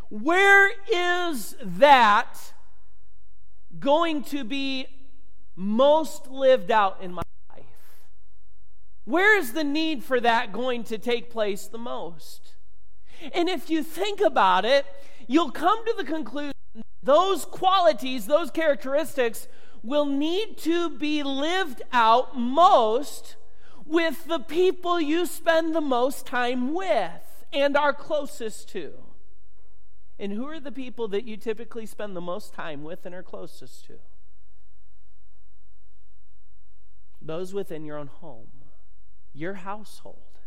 where 0.08 0.70
is 0.92 1.56
that 1.60 2.52
going 3.80 4.22
to 4.22 4.44
be 4.44 4.86
most 5.56 6.28
lived 6.28 6.70
out 6.70 6.98
in 7.02 7.12
my 7.12 7.22
life? 7.52 7.64
Where 9.04 9.36
is 9.36 9.52
the 9.52 9.64
need 9.64 10.04
for 10.04 10.20
that 10.20 10.52
going 10.52 10.84
to 10.84 10.98
take 10.98 11.30
place 11.30 11.66
the 11.66 11.78
most? 11.78 12.54
And 13.34 13.48
if 13.48 13.68
you 13.70 13.82
think 13.82 14.20
about 14.20 14.64
it, 14.64 14.86
you'll 15.26 15.50
come 15.50 15.84
to 15.86 15.94
the 15.96 16.04
conclusion 16.04 16.52
those 17.02 17.44
qualities, 17.44 18.26
those 18.26 18.50
characteristics 18.50 19.46
will 19.82 20.06
need 20.06 20.58
to 20.58 20.90
be 20.90 21.22
lived 21.22 21.82
out 21.92 22.36
most 22.36 23.36
with 23.84 24.26
the 24.26 24.40
people 24.40 25.00
you 25.00 25.24
spend 25.26 25.74
the 25.74 25.80
most 25.80 26.26
time 26.26 26.74
with 26.74 27.44
and 27.52 27.76
are 27.76 27.92
closest 27.92 28.68
to. 28.70 28.92
And 30.18 30.32
who 30.32 30.46
are 30.48 30.58
the 30.58 30.72
people 30.72 31.08
that 31.08 31.24
you 31.24 31.36
typically 31.36 31.86
spend 31.86 32.16
the 32.16 32.20
most 32.20 32.52
time 32.52 32.82
with 32.82 33.06
and 33.06 33.14
are 33.14 33.22
closest 33.22 33.86
to? 33.86 33.94
Those 37.20 37.54
within 37.54 37.84
your 37.84 37.98
own 37.98 38.08
home, 38.08 38.48
your 39.32 39.54
household, 39.54 40.40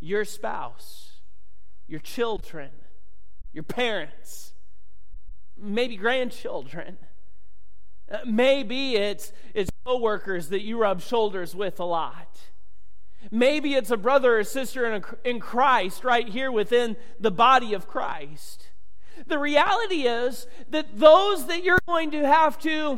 your 0.00 0.24
spouse, 0.24 1.20
your 1.86 2.00
children, 2.00 2.70
your 3.58 3.64
parents, 3.64 4.52
maybe 5.60 5.96
grandchildren. 5.96 6.96
Uh, 8.08 8.18
maybe 8.24 8.94
it's, 8.94 9.32
it's 9.52 9.68
coworkers 9.84 10.50
that 10.50 10.62
you 10.62 10.78
rub 10.78 11.00
shoulders 11.00 11.56
with 11.56 11.80
a 11.80 11.84
lot. 11.84 12.38
Maybe 13.32 13.74
it's 13.74 13.90
a 13.90 13.96
brother 13.96 14.38
or 14.38 14.44
sister 14.44 14.86
in, 14.86 15.02
a, 15.02 15.28
in 15.28 15.40
Christ 15.40 16.04
right 16.04 16.28
here 16.28 16.52
within 16.52 16.94
the 17.18 17.32
body 17.32 17.74
of 17.74 17.88
Christ. 17.88 18.68
The 19.26 19.40
reality 19.40 20.02
is 20.02 20.46
that 20.70 20.96
those 20.96 21.48
that 21.48 21.64
you're 21.64 21.80
going 21.88 22.12
to 22.12 22.24
have 22.24 22.60
to 22.60 22.96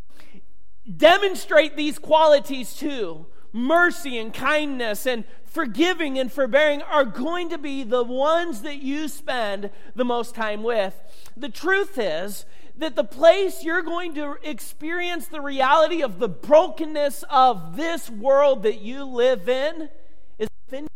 demonstrate 0.94 1.74
these 1.74 1.98
qualities 1.98 2.74
to 2.74 3.24
mercy 3.50 4.18
and 4.18 4.34
kindness 4.34 5.06
and 5.06 5.24
forgiving 5.50 6.18
and 6.18 6.32
forbearing 6.32 6.80
are 6.82 7.04
going 7.04 7.50
to 7.50 7.58
be 7.58 7.82
the 7.82 8.04
ones 8.04 8.62
that 8.62 8.82
you 8.82 9.08
spend 9.08 9.70
the 9.94 10.04
most 10.04 10.34
time 10.34 10.62
with. 10.62 10.94
The 11.36 11.48
truth 11.48 11.98
is 11.98 12.46
that 12.76 12.96
the 12.96 13.04
place 13.04 13.62
you're 13.62 13.82
going 13.82 14.14
to 14.14 14.36
experience 14.42 15.26
the 15.26 15.40
reality 15.40 16.02
of 16.02 16.18
the 16.18 16.28
brokenness 16.28 17.24
of 17.28 17.76
this 17.76 18.08
world 18.08 18.62
that 18.62 18.80
you 18.80 19.04
live 19.04 19.48
in 19.48 19.90
is 20.38 20.48
fin. 20.68 20.86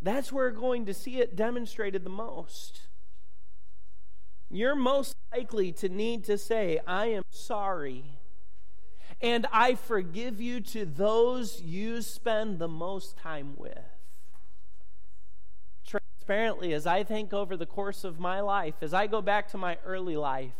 That's 0.00 0.32
where 0.32 0.50
we're 0.50 0.58
going 0.58 0.86
to 0.86 0.94
see 0.94 1.20
it 1.20 1.36
demonstrated 1.36 2.04
the 2.04 2.10
most. 2.10 2.88
You're 4.50 4.74
most 4.74 5.14
likely 5.30 5.72
to 5.72 5.88
need 5.88 6.24
to 6.24 6.38
say, 6.38 6.80
I 6.86 7.06
am 7.06 7.22
sorry. 7.30 8.17
And 9.20 9.46
I 9.52 9.74
forgive 9.74 10.40
you 10.40 10.60
to 10.60 10.84
those 10.84 11.60
you 11.60 12.02
spend 12.02 12.58
the 12.58 12.68
most 12.68 13.16
time 13.16 13.54
with. 13.56 13.78
Transparently, 15.84 16.72
as 16.72 16.86
I 16.86 17.02
think 17.02 17.32
over 17.32 17.56
the 17.56 17.66
course 17.66 18.04
of 18.04 18.20
my 18.20 18.40
life, 18.40 18.74
as 18.80 18.94
I 18.94 19.06
go 19.06 19.20
back 19.20 19.48
to 19.48 19.58
my 19.58 19.78
early 19.84 20.16
life, 20.16 20.52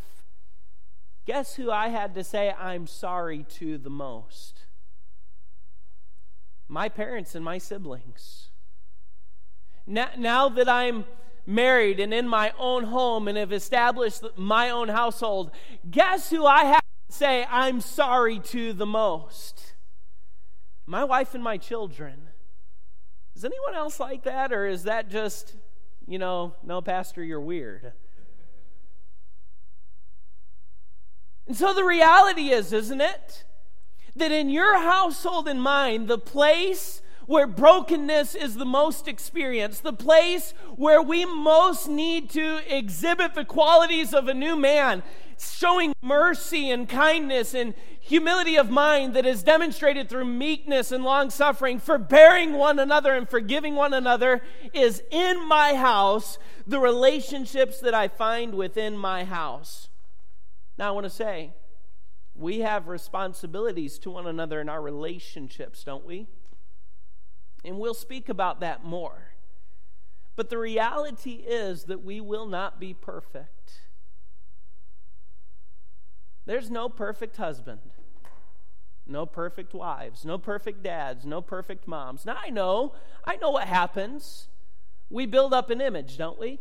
guess 1.24 1.54
who 1.54 1.70
I 1.70 1.88
had 1.88 2.14
to 2.14 2.24
say 2.24 2.50
I'm 2.50 2.86
sorry 2.86 3.44
to 3.58 3.78
the 3.78 3.90
most? 3.90 4.64
My 6.66 6.88
parents 6.88 7.34
and 7.34 7.44
my 7.44 7.58
siblings. 7.58 8.48
Now, 9.86 10.10
now 10.18 10.48
that 10.48 10.68
I'm 10.68 11.04
married 11.46 12.00
and 12.00 12.12
in 12.12 12.28
my 12.28 12.52
own 12.58 12.84
home 12.84 13.28
and 13.28 13.38
have 13.38 13.52
established 13.52 14.22
my 14.36 14.68
own 14.68 14.88
household, 14.88 15.50
guess 15.90 16.28
who 16.28 16.44
I 16.44 16.64
have 16.64 16.82
say 17.08 17.46
I'm 17.50 17.80
sorry 17.80 18.38
to 18.40 18.72
the 18.72 18.86
most? 18.86 19.74
My 20.86 21.04
wife 21.04 21.34
and 21.34 21.42
my 21.42 21.56
children. 21.56 22.28
Is 23.36 23.44
anyone 23.44 23.74
else 23.74 24.00
like 24.00 24.24
that, 24.24 24.52
or 24.52 24.66
is 24.66 24.84
that 24.84 25.10
just, 25.10 25.54
you 26.06 26.18
know, 26.18 26.54
no, 26.64 26.80
Pastor, 26.80 27.22
you're 27.22 27.40
weird? 27.40 27.92
And 31.46 31.56
so 31.56 31.72
the 31.72 31.84
reality 31.84 32.50
is, 32.50 32.72
isn't 32.72 33.00
it? 33.00 33.44
That 34.16 34.32
in 34.32 34.50
your 34.50 34.78
household 34.78 35.48
and 35.48 35.62
mine, 35.62 36.06
the 36.06 36.18
place 36.18 37.00
where 37.28 37.46
brokenness 37.46 38.34
is 38.34 38.54
the 38.54 38.64
most 38.64 39.06
experienced, 39.06 39.82
the 39.82 39.92
place 39.92 40.54
where 40.76 41.02
we 41.02 41.26
most 41.26 41.86
need 41.86 42.30
to 42.30 42.58
exhibit 42.74 43.34
the 43.34 43.44
qualities 43.44 44.14
of 44.14 44.28
a 44.28 44.34
new 44.34 44.56
man, 44.56 45.02
showing 45.38 45.92
mercy 46.00 46.70
and 46.70 46.88
kindness 46.88 47.52
and 47.52 47.74
humility 48.00 48.56
of 48.56 48.70
mind 48.70 49.12
that 49.12 49.26
is 49.26 49.42
demonstrated 49.42 50.08
through 50.08 50.24
meekness 50.24 50.90
and 50.90 51.04
long 51.04 51.28
suffering, 51.28 51.78
forbearing 51.78 52.54
one 52.54 52.78
another 52.78 53.12
and 53.12 53.28
forgiving 53.28 53.74
one 53.74 53.92
another, 53.92 54.40
is 54.72 55.02
in 55.10 55.46
my 55.46 55.74
house, 55.74 56.38
the 56.66 56.80
relationships 56.80 57.78
that 57.80 57.92
I 57.92 58.08
find 58.08 58.54
within 58.54 58.96
my 58.96 59.24
house. 59.24 59.90
Now, 60.78 60.88
I 60.88 60.90
want 60.92 61.04
to 61.04 61.10
say, 61.10 61.52
we 62.34 62.60
have 62.60 62.88
responsibilities 62.88 63.98
to 63.98 64.10
one 64.10 64.26
another 64.26 64.62
in 64.62 64.70
our 64.70 64.80
relationships, 64.80 65.84
don't 65.84 66.06
we? 66.06 66.26
And 67.64 67.78
we'll 67.78 67.94
speak 67.94 68.28
about 68.28 68.60
that 68.60 68.84
more. 68.84 69.34
But 70.36 70.50
the 70.50 70.58
reality 70.58 71.42
is 71.46 71.84
that 71.84 72.04
we 72.04 72.20
will 72.20 72.46
not 72.46 72.78
be 72.78 72.94
perfect. 72.94 73.80
There's 76.46 76.70
no 76.70 76.88
perfect 76.88 77.36
husband, 77.36 77.80
no 79.06 79.26
perfect 79.26 79.74
wives, 79.74 80.24
no 80.24 80.38
perfect 80.38 80.82
dads, 80.82 81.26
no 81.26 81.42
perfect 81.42 81.86
moms. 81.86 82.24
Now 82.24 82.38
I 82.42 82.48
know, 82.48 82.94
I 83.24 83.36
know 83.36 83.50
what 83.50 83.68
happens. 83.68 84.48
We 85.10 85.26
build 85.26 85.52
up 85.52 85.68
an 85.68 85.80
image, 85.80 86.16
don't 86.16 86.38
we? 86.38 86.58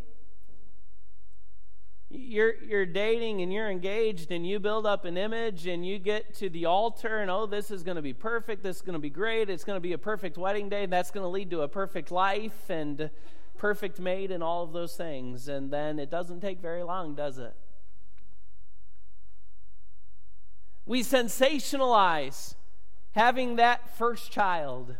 You're 2.18 2.56
you're 2.64 2.86
dating 2.86 3.42
and 3.42 3.54
you're 3.54 3.70
engaged 3.70 4.32
and 4.32 4.46
you 4.48 4.60
build 4.60 4.86
up 4.86 5.06
an 5.06 5.18
image 5.18 5.68
and 5.68 5.86
you 5.86 6.00
get 6.00 6.34
to 6.34 6.50
the 6.50 6.66
altar 6.66 7.20
and 7.20 7.30
oh 7.30 7.46
this 7.46 7.72
is 7.72 7.84
going 7.84 7.96
to 7.96 8.02
be 8.02 8.14
perfect 8.14 8.64
this 8.64 8.78
is 8.78 8.82
going 8.82 8.94
to 8.94 9.00
be 9.00 9.10
great 9.10 9.50
it's 9.50 9.64
going 9.64 9.78
to 9.78 9.82
be 9.82 9.94
a 9.94 9.98
perfect 9.98 10.38
wedding 10.38 10.68
day 10.70 10.84
and 10.84 10.92
that's 10.92 11.12
going 11.12 11.24
to 11.24 11.30
lead 11.30 11.50
to 11.52 11.62
a 11.62 11.68
perfect 11.68 12.12
life 12.12 12.70
and 12.70 13.10
perfect 13.58 14.00
mate 14.00 14.32
and 14.32 14.44
all 14.44 14.64
of 14.64 14.72
those 14.72 14.96
things. 14.96 15.48
And 15.48 15.72
then 15.72 16.00
it 16.00 16.10
doesn't 16.10 16.42
take 16.42 16.62
very 16.62 16.84
long 16.84 17.16
does 17.16 17.38
it? 17.38 17.54
We 20.86 21.02
sensationalize 21.02 22.56
having 23.12 23.58
that 23.58 23.98
first 23.98 24.32
child. 24.32 24.96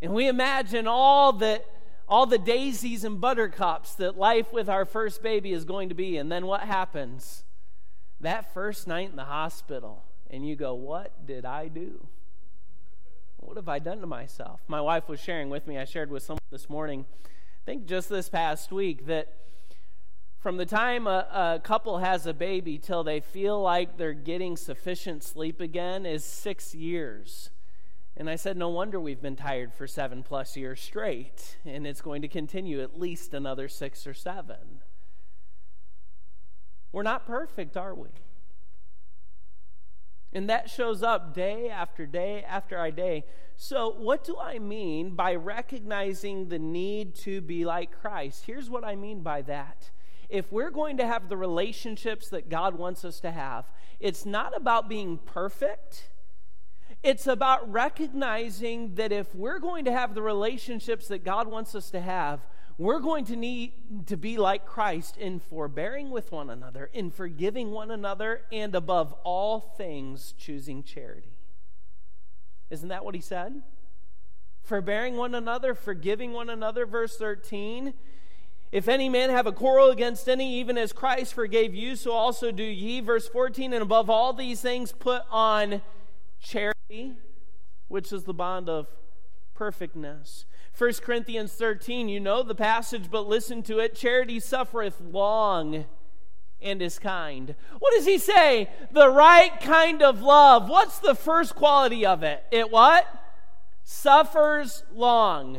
And 0.00 0.14
we 0.14 0.28
imagine 0.28 0.86
all 0.86 1.32
that 1.34 1.66
all 2.08 2.26
the 2.26 2.38
daisies 2.38 3.04
and 3.04 3.20
buttercups 3.20 3.94
that 3.94 4.16
life 4.16 4.52
with 4.52 4.68
our 4.68 4.84
first 4.84 5.22
baby 5.22 5.52
is 5.52 5.64
going 5.64 5.88
to 5.88 5.94
be. 5.94 6.16
And 6.16 6.30
then 6.30 6.46
what 6.46 6.62
happens? 6.62 7.44
That 8.20 8.52
first 8.52 8.86
night 8.86 9.10
in 9.10 9.16
the 9.16 9.24
hospital, 9.24 10.04
and 10.30 10.46
you 10.46 10.56
go, 10.56 10.74
What 10.74 11.26
did 11.26 11.44
I 11.44 11.68
do? 11.68 12.06
What 13.36 13.56
have 13.56 13.68
I 13.68 13.78
done 13.78 14.00
to 14.00 14.06
myself? 14.06 14.60
My 14.68 14.80
wife 14.80 15.08
was 15.08 15.20
sharing 15.20 15.50
with 15.50 15.66
me, 15.66 15.78
I 15.78 15.84
shared 15.84 16.10
with 16.10 16.22
someone 16.22 16.40
this 16.50 16.70
morning, 16.70 17.04
I 17.24 17.64
think 17.66 17.86
just 17.86 18.08
this 18.08 18.28
past 18.28 18.72
week, 18.72 19.06
that 19.06 19.34
from 20.38 20.56
the 20.56 20.66
time 20.66 21.06
a, 21.06 21.56
a 21.56 21.60
couple 21.62 21.98
has 21.98 22.26
a 22.26 22.34
baby 22.34 22.78
till 22.78 23.04
they 23.04 23.20
feel 23.20 23.60
like 23.60 23.96
they're 23.96 24.12
getting 24.12 24.56
sufficient 24.56 25.22
sleep 25.22 25.60
again 25.60 26.04
is 26.04 26.24
six 26.24 26.74
years. 26.74 27.50
And 28.16 28.30
I 28.30 28.36
said, 28.36 28.56
No 28.56 28.68
wonder 28.68 29.00
we've 29.00 29.22
been 29.22 29.36
tired 29.36 29.72
for 29.72 29.86
seven 29.86 30.22
plus 30.22 30.56
years 30.56 30.80
straight, 30.80 31.56
and 31.64 31.86
it's 31.86 32.00
going 32.00 32.22
to 32.22 32.28
continue 32.28 32.80
at 32.80 32.98
least 32.98 33.34
another 33.34 33.68
six 33.68 34.06
or 34.06 34.14
seven. 34.14 34.82
We're 36.92 37.02
not 37.02 37.26
perfect, 37.26 37.76
are 37.76 37.94
we? 37.94 38.10
And 40.32 40.48
that 40.48 40.70
shows 40.70 41.02
up 41.02 41.34
day 41.34 41.68
after 41.68 42.06
day 42.06 42.44
after 42.44 42.90
day. 42.90 43.24
So, 43.56 43.90
what 43.90 44.24
do 44.24 44.36
I 44.40 44.58
mean 44.58 45.14
by 45.14 45.34
recognizing 45.36 46.48
the 46.48 46.58
need 46.58 47.14
to 47.16 47.40
be 47.40 47.64
like 47.64 48.00
Christ? 48.00 48.44
Here's 48.46 48.68
what 48.68 48.84
I 48.84 48.96
mean 48.96 49.22
by 49.22 49.42
that. 49.42 49.90
If 50.28 50.50
we're 50.50 50.70
going 50.70 50.96
to 50.96 51.06
have 51.06 51.28
the 51.28 51.36
relationships 51.36 52.28
that 52.30 52.48
God 52.48 52.76
wants 52.76 53.04
us 53.04 53.20
to 53.20 53.30
have, 53.30 53.70
it's 54.00 54.26
not 54.26 54.56
about 54.56 54.88
being 54.88 55.18
perfect. 55.18 56.08
It's 57.04 57.26
about 57.26 57.70
recognizing 57.70 58.94
that 58.94 59.12
if 59.12 59.34
we're 59.34 59.58
going 59.58 59.84
to 59.84 59.92
have 59.92 60.14
the 60.14 60.22
relationships 60.22 61.08
that 61.08 61.22
God 61.22 61.46
wants 61.46 61.74
us 61.74 61.90
to 61.90 62.00
have, 62.00 62.40
we're 62.78 63.00
going 63.00 63.26
to 63.26 63.36
need 63.36 64.06
to 64.06 64.16
be 64.16 64.38
like 64.38 64.64
Christ 64.64 65.18
in 65.18 65.38
forbearing 65.38 66.10
with 66.10 66.32
one 66.32 66.48
another, 66.48 66.88
in 66.94 67.10
forgiving 67.10 67.72
one 67.72 67.90
another, 67.90 68.40
and 68.50 68.74
above 68.74 69.12
all 69.22 69.60
things, 69.60 70.32
choosing 70.38 70.82
charity. 70.82 71.36
Isn't 72.70 72.88
that 72.88 73.04
what 73.04 73.14
he 73.14 73.20
said? 73.20 73.60
Forbearing 74.62 75.18
one 75.18 75.34
another, 75.34 75.74
forgiving 75.74 76.32
one 76.32 76.48
another, 76.48 76.86
verse 76.86 77.18
13. 77.18 77.92
If 78.72 78.88
any 78.88 79.10
man 79.10 79.28
have 79.28 79.46
a 79.46 79.52
quarrel 79.52 79.90
against 79.90 80.26
any, 80.26 80.54
even 80.58 80.78
as 80.78 80.94
Christ 80.94 81.34
forgave 81.34 81.74
you, 81.74 81.96
so 81.96 82.12
also 82.12 82.50
do 82.50 82.64
ye. 82.64 83.00
Verse 83.00 83.28
14, 83.28 83.74
and 83.74 83.82
above 83.82 84.08
all 84.08 84.32
these 84.32 84.62
things, 84.62 84.90
put 84.90 85.20
on 85.30 85.82
charity, 86.44 87.14
which 87.88 88.12
is 88.12 88.24
the 88.24 88.34
bond 88.34 88.68
of 88.68 88.86
perfectness. 89.54 90.44
1 90.76 90.92
Corinthians 91.02 91.52
13, 91.52 92.08
you 92.08 92.20
know 92.20 92.42
the 92.42 92.54
passage, 92.54 93.10
but 93.10 93.26
listen 93.26 93.62
to 93.62 93.78
it. 93.78 93.94
Charity 93.94 94.38
suffereth 94.38 95.00
long 95.00 95.86
and 96.60 96.82
is 96.82 96.98
kind. 96.98 97.54
What 97.78 97.92
does 97.94 98.06
he 98.06 98.18
say? 98.18 98.68
The 98.92 99.08
right 99.08 99.58
kind 99.60 100.02
of 100.02 100.22
love. 100.22 100.68
What's 100.68 100.98
the 100.98 101.14
first 101.14 101.54
quality 101.54 102.04
of 102.04 102.22
it? 102.22 102.44
It 102.50 102.70
what? 102.70 103.06
Suffers 103.84 104.82
long. 104.92 105.58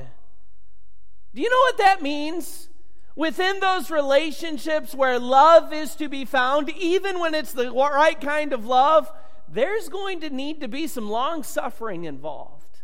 Do 1.33 1.41
you 1.41 1.49
know 1.49 1.57
what 1.57 1.77
that 1.77 2.01
means? 2.01 2.69
Within 3.15 3.61
those 3.61 3.89
relationships 3.89 4.93
where 4.93 5.19
love 5.19 5.71
is 5.71 5.95
to 5.95 6.09
be 6.09 6.25
found, 6.25 6.69
even 6.69 7.19
when 7.19 7.33
it's 7.33 7.53
the 7.53 7.71
right 7.71 8.19
kind 8.19 8.51
of 8.51 8.65
love, 8.65 9.09
there's 9.47 9.89
going 9.89 10.21
to 10.21 10.29
need 10.29 10.61
to 10.61 10.67
be 10.67 10.87
some 10.87 11.09
long 11.09 11.43
suffering 11.43 12.03
involved. 12.03 12.74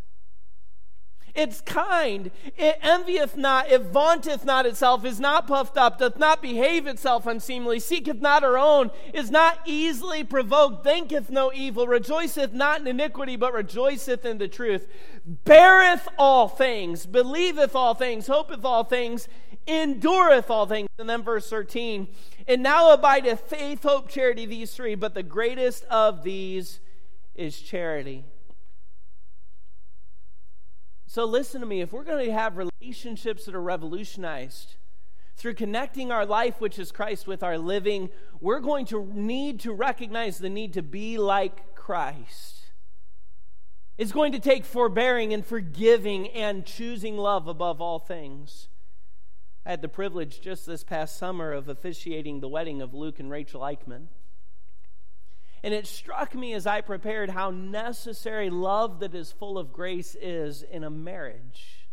It's 1.33 1.61
kind. 1.61 2.31
It 2.57 2.77
envieth 2.81 3.37
not. 3.37 3.69
It 3.69 3.81
vaunteth 3.81 4.43
not 4.45 4.65
itself. 4.65 5.05
Is 5.05 5.19
not 5.19 5.47
puffed 5.47 5.77
up. 5.77 5.99
Doth 5.99 6.17
not 6.17 6.41
behave 6.41 6.87
itself 6.87 7.25
unseemly. 7.25 7.79
Seeketh 7.79 8.19
not 8.19 8.43
her 8.43 8.57
own. 8.57 8.91
Is 9.13 9.31
not 9.31 9.59
easily 9.65 10.23
provoked. 10.23 10.83
Thinketh 10.83 11.29
no 11.29 11.51
evil. 11.53 11.87
Rejoiceth 11.87 12.53
not 12.53 12.81
in 12.81 12.87
iniquity, 12.87 13.35
but 13.35 13.53
rejoiceth 13.53 14.25
in 14.25 14.37
the 14.37 14.47
truth. 14.47 14.87
Beareth 15.45 16.07
all 16.17 16.47
things. 16.47 17.05
Believeth 17.05 17.75
all 17.75 17.93
things. 17.93 18.27
Hopeth 18.27 18.65
all 18.65 18.83
things. 18.83 19.27
Endureth 19.67 20.49
all 20.49 20.65
things. 20.65 20.89
And 20.99 21.09
then 21.09 21.23
verse 21.23 21.49
13. 21.49 22.07
And 22.47 22.63
now 22.63 22.91
abideth 22.91 23.41
faith, 23.41 23.83
hope, 23.83 24.09
charity, 24.09 24.45
these 24.45 24.73
three. 24.73 24.95
But 24.95 25.13
the 25.13 25.23
greatest 25.23 25.85
of 25.85 26.23
these 26.23 26.79
is 27.35 27.59
charity. 27.59 28.25
So, 31.11 31.25
listen 31.25 31.59
to 31.59 31.67
me. 31.67 31.81
If 31.81 31.91
we're 31.91 32.05
going 32.05 32.25
to 32.25 32.31
have 32.31 32.55
relationships 32.55 33.43
that 33.43 33.53
are 33.53 33.61
revolutionized 33.61 34.77
through 35.35 35.55
connecting 35.55 36.09
our 36.09 36.25
life, 36.25 36.61
which 36.61 36.79
is 36.79 36.93
Christ, 36.93 37.27
with 37.27 37.43
our 37.43 37.57
living, 37.57 38.11
we're 38.39 38.61
going 38.61 38.85
to 38.85 39.05
need 39.13 39.59
to 39.59 39.73
recognize 39.73 40.37
the 40.37 40.49
need 40.49 40.71
to 40.75 40.81
be 40.81 41.17
like 41.17 41.75
Christ. 41.75 42.71
It's 43.97 44.13
going 44.13 44.31
to 44.31 44.39
take 44.39 44.63
forbearing 44.63 45.33
and 45.33 45.45
forgiving 45.45 46.29
and 46.29 46.65
choosing 46.65 47.17
love 47.17 47.45
above 47.45 47.81
all 47.81 47.99
things. 47.99 48.69
I 49.65 49.71
had 49.71 49.81
the 49.81 49.89
privilege 49.89 50.39
just 50.39 50.65
this 50.65 50.85
past 50.85 51.17
summer 51.17 51.51
of 51.51 51.67
officiating 51.67 52.39
the 52.39 52.47
wedding 52.47 52.81
of 52.81 52.93
Luke 52.93 53.19
and 53.19 53.29
Rachel 53.29 53.59
Eichmann. 53.59 54.07
And 55.63 55.73
it 55.73 55.85
struck 55.85 56.33
me 56.33 56.53
as 56.53 56.65
I 56.65 56.81
prepared 56.81 57.29
how 57.29 57.51
necessary 57.51 58.49
love 58.49 58.99
that 58.99 59.13
is 59.13 59.31
full 59.31 59.57
of 59.57 59.71
grace 59.71 60.15
is 60.19 60.63
in 60.63 60.83
a 60.83 60.89
marriage. 60.89 61.87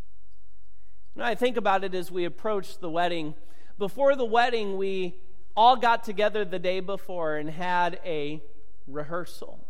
Know, 1.15 1.23
I 1.23 1.35
think 1.35 1.55
about 1.55 1.83
it 1.83 1.93
as 1.93 2.11
we 2.11 2.25
approach 2.25 2.79
the 2.79 2.89
wedding. 2.89 3.35
Before 3.77 4.15
the 4.15 4.25
wedding, 4.25 4.77
we 4.77 5.15
all 5.55 5.75
got 5.75 6.03
together 6.03 6.45
the 6.45 6.59
day 6.59 6.79
before 6.79 7.37
and 7.37 7.49
had 7.49 7.99
a 8.03 8.41
rehearsal. 8.87 9.67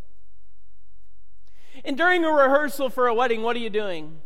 And 1.84 1.98
during 1.98 2.24
a 2.24 2.30
rehearsal 2.30 2.90
for 2.90 3.08
a 3.08 3.14
wedding, 3.14 3.42
what 3.42 3.56
are 3.56 3.60
you 3.60 3.70
doing? 3.70 4.22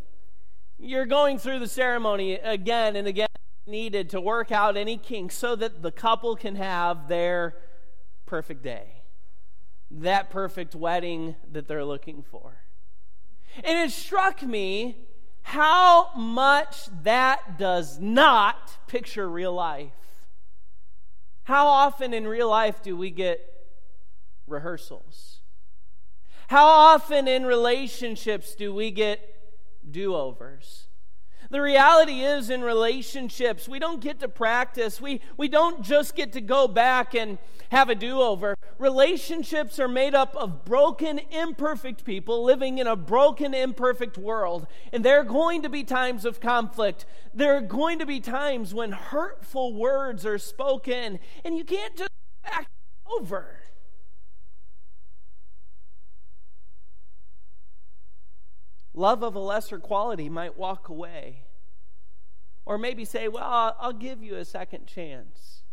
You're 0.77 1.05
going 1.05 1.39
through 1.39 1.59
the 1.59 1.67
ceremony 1.67 2.33
again 2.33 2.95
and 2.95 3.07
again, 3.07 3.27
needed 3.65 4.09
to 4.09 4.19
work 4.19 4.51
out 4.51 4.75
any 4.75 4.97
kinks 4.97 5.35
so 5.35 5.55
that 5.55 5.81
the 5.81 5.91
couple 5.91 6.35
can 6.35 6.55
have 6.55 7.07
their 7.07 7.55
perfect 8.25 8.61
day 8.61 9.02
that 10.01 10.29
perfect 10.29 10.75
wedding 10.75 11.35
that 11.51 11.67
they're 11.67 11.85
looking 11.85 12.23
for. 12.23 12.61
And 13.63 13.77
it 13.77 13.91
struck 13.91 14.41
me 14.41 14.97
how 15.43 16.09
much 16.15 16.89
that 17.03 17.57
does 17.59 17.99
not 17.99 18.77
picture 18.87 19.29
real 19.29 19.53
life. 19.53 19.91
How 21.43 21.67
often 21.67 22.13
in 22.13 22.25
real 22.25 22.49
life 22.49 22.81
do 22.81 22.95
we 22.97 23.11
get 23.11 23.41
rehearsals? 24.47 25.39
How 26.47 26.65
often 26.65 27.27
in 27.27 27.45
relationships 27.45 28.55
do 28.55 28.73
we 28.73 28.91
get 28.91 29.19
do 29.89 30.15
overs? 30.15 30.87
The 31.53 31.61
reality 31.61 32.21
is, 32.21 32.49
in 32.49 32.63
relationships, 32.63 33.69
we 33.69 33.77
don't 33.77 34.01
get 34.01 34.19
to 34.21 34.27
practice. 34.27 34.99
We, 34.99 35.21
we 35.37 35.47
don't 35.47 35.83
just 35.83 36.15
get 36.15 36.33
to 36.33 36.41
go 36.41 36.67
back 36.67 37.13
and 37.13 37.37
have 37.69 37.89
a 37.89 37.95
do 37.95 38.21
over. 38.21 38.55
Relationships 38.79 39.79
are 39.79 39.87
made 39.87 40.15
up 40.15 40.35
of 40.35 40.65
broken, 40.65 41.19
imperfect 41.29 42.05
people 42.05 42.43
living 42.43 42.79
in 42.79 42.87
a 42.87 42.95
broken, 42.95 43.53
imperfect 43.53 44.17
world. 44.17 44.65
And 44.91 45.05
there 45.05 45.19
are 45.19 45.23
going 45.23 45.61
to 45.61 45.69
be 45.69 45.83
times 45.83 46.25
of 46.25 46.41
conflict. 46.41 47.05
There 47.35 47.55
are 47.55 47.61
going 47.61 47.99
to 47.99 48.07
be 48.07 48.19
times 48.19 48.73
when 48.73 48.91
hurtful 48.91 49.75
words 49.75 50.25
are 50.25 50.39
spoken, 50.39 51.19
and 51.45 51.55
you 51.55 51.65
can't 51.65 51.95
just 51.95 52.09
act 52.45 52.69
over. 53.05 53.62
Love 58.93 59.23
of 59.23 59.35
a 59.35 59.39
lesser 59.39 59.79
quality 59.79 60.29
might 60.29 60.57
walk 60.57 60.89
away. 60.89 61.43
Or 62.65 62.77
maybe 62.77 63.05
say, 63.05 63.27
Well, 63.27 63.75
I'll, 63.79 63.93
give 63.93 64.23
you 64.23 64.35
a 64.35 64.45
second 64.45 64.87
chance. 64.87 65.63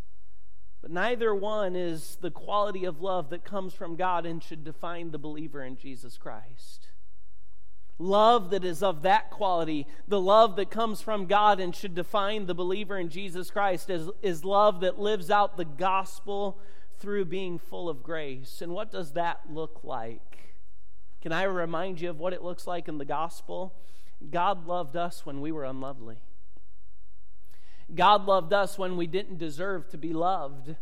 But 0.83 0.91
neither 0.91 1.35
one 1.35 1.77
is 1.77 2.17
the 2.21 2.31
quality 2.31 2.85
of 2.85 3.01
love 3.01 3.31
that 3.31 3.45
comes 3.45 3.75
from 3.75 3.97
God 3.97 4.27
and 4.27 4.43
should 4.43 4.65
define 4.65 5.11
the 5.11 5.19
believer 5.19 5.63
in 5.63 5.77
Jesus 5.77 6.17
Christ. 6.17 6.89
Love 7.99 8.49
that 8.51 8.65
is 8.65 8.83
of 8.83 9.03
that 9.03 9.31
quality, 9.31 9.87
the 10.09 10.21
love 10.21 10.57
that 10.57 10.71
comes 10.71 11.03
from 11.03 11.27
God 11.27 11.61
and 11.61 11.77
should 11.77 11.95
define 11.95 12.47
the 12.47 12.55
believer 12.55 12.99
in 12.99 13.11
Jesus 13.11 13.51
Christ, 13.51 13.91
is, 13.91 14.09
is 14.23 14.43
love 14.43 14.81
that 14.81 14.99
lives 14.99 15.31
out 15.31 15.59
the 15.59 15.67
gospel 15.67 16.59
through 16.99 17.27
being 17.27 17.59
full 17.59 17.91
of 17.91 18.03
grace. 18.03 18.63
And 18.63 18.73
what 18.73 18.91
does 18.91 19.13
that 19.13 19.41
look 19.51 19.81
like? 19.85 20.50
Can 21.21 21.33
I 21.33 21.43
remind 21.43 22.01
you 22.01 22.11
of 22.11 22.19
what 22.19 22.33
it 22.33 22.43
looks 22.43 22.67
like 22.67 22.89
in 22.89 22.99
the 22.99 23.05
gospel? 23.05 23.75
God 24.31 24.67
loved 24.67 24.97
us 24.97 25.25
when 25.25 25.41
we 25.41 25.53
were 25.53 25.65
unlovely. 25.65 26.23
God 27.95 28.27
loved 28.27 28.53
us 28.53 28.79
when 28.79 28.97
we 28.97 29.07
didn't 29.07 29.39
deserve 29.39 29.89
to 29.91 29.99
be 29.99 30.13
loved. 30.13 30.77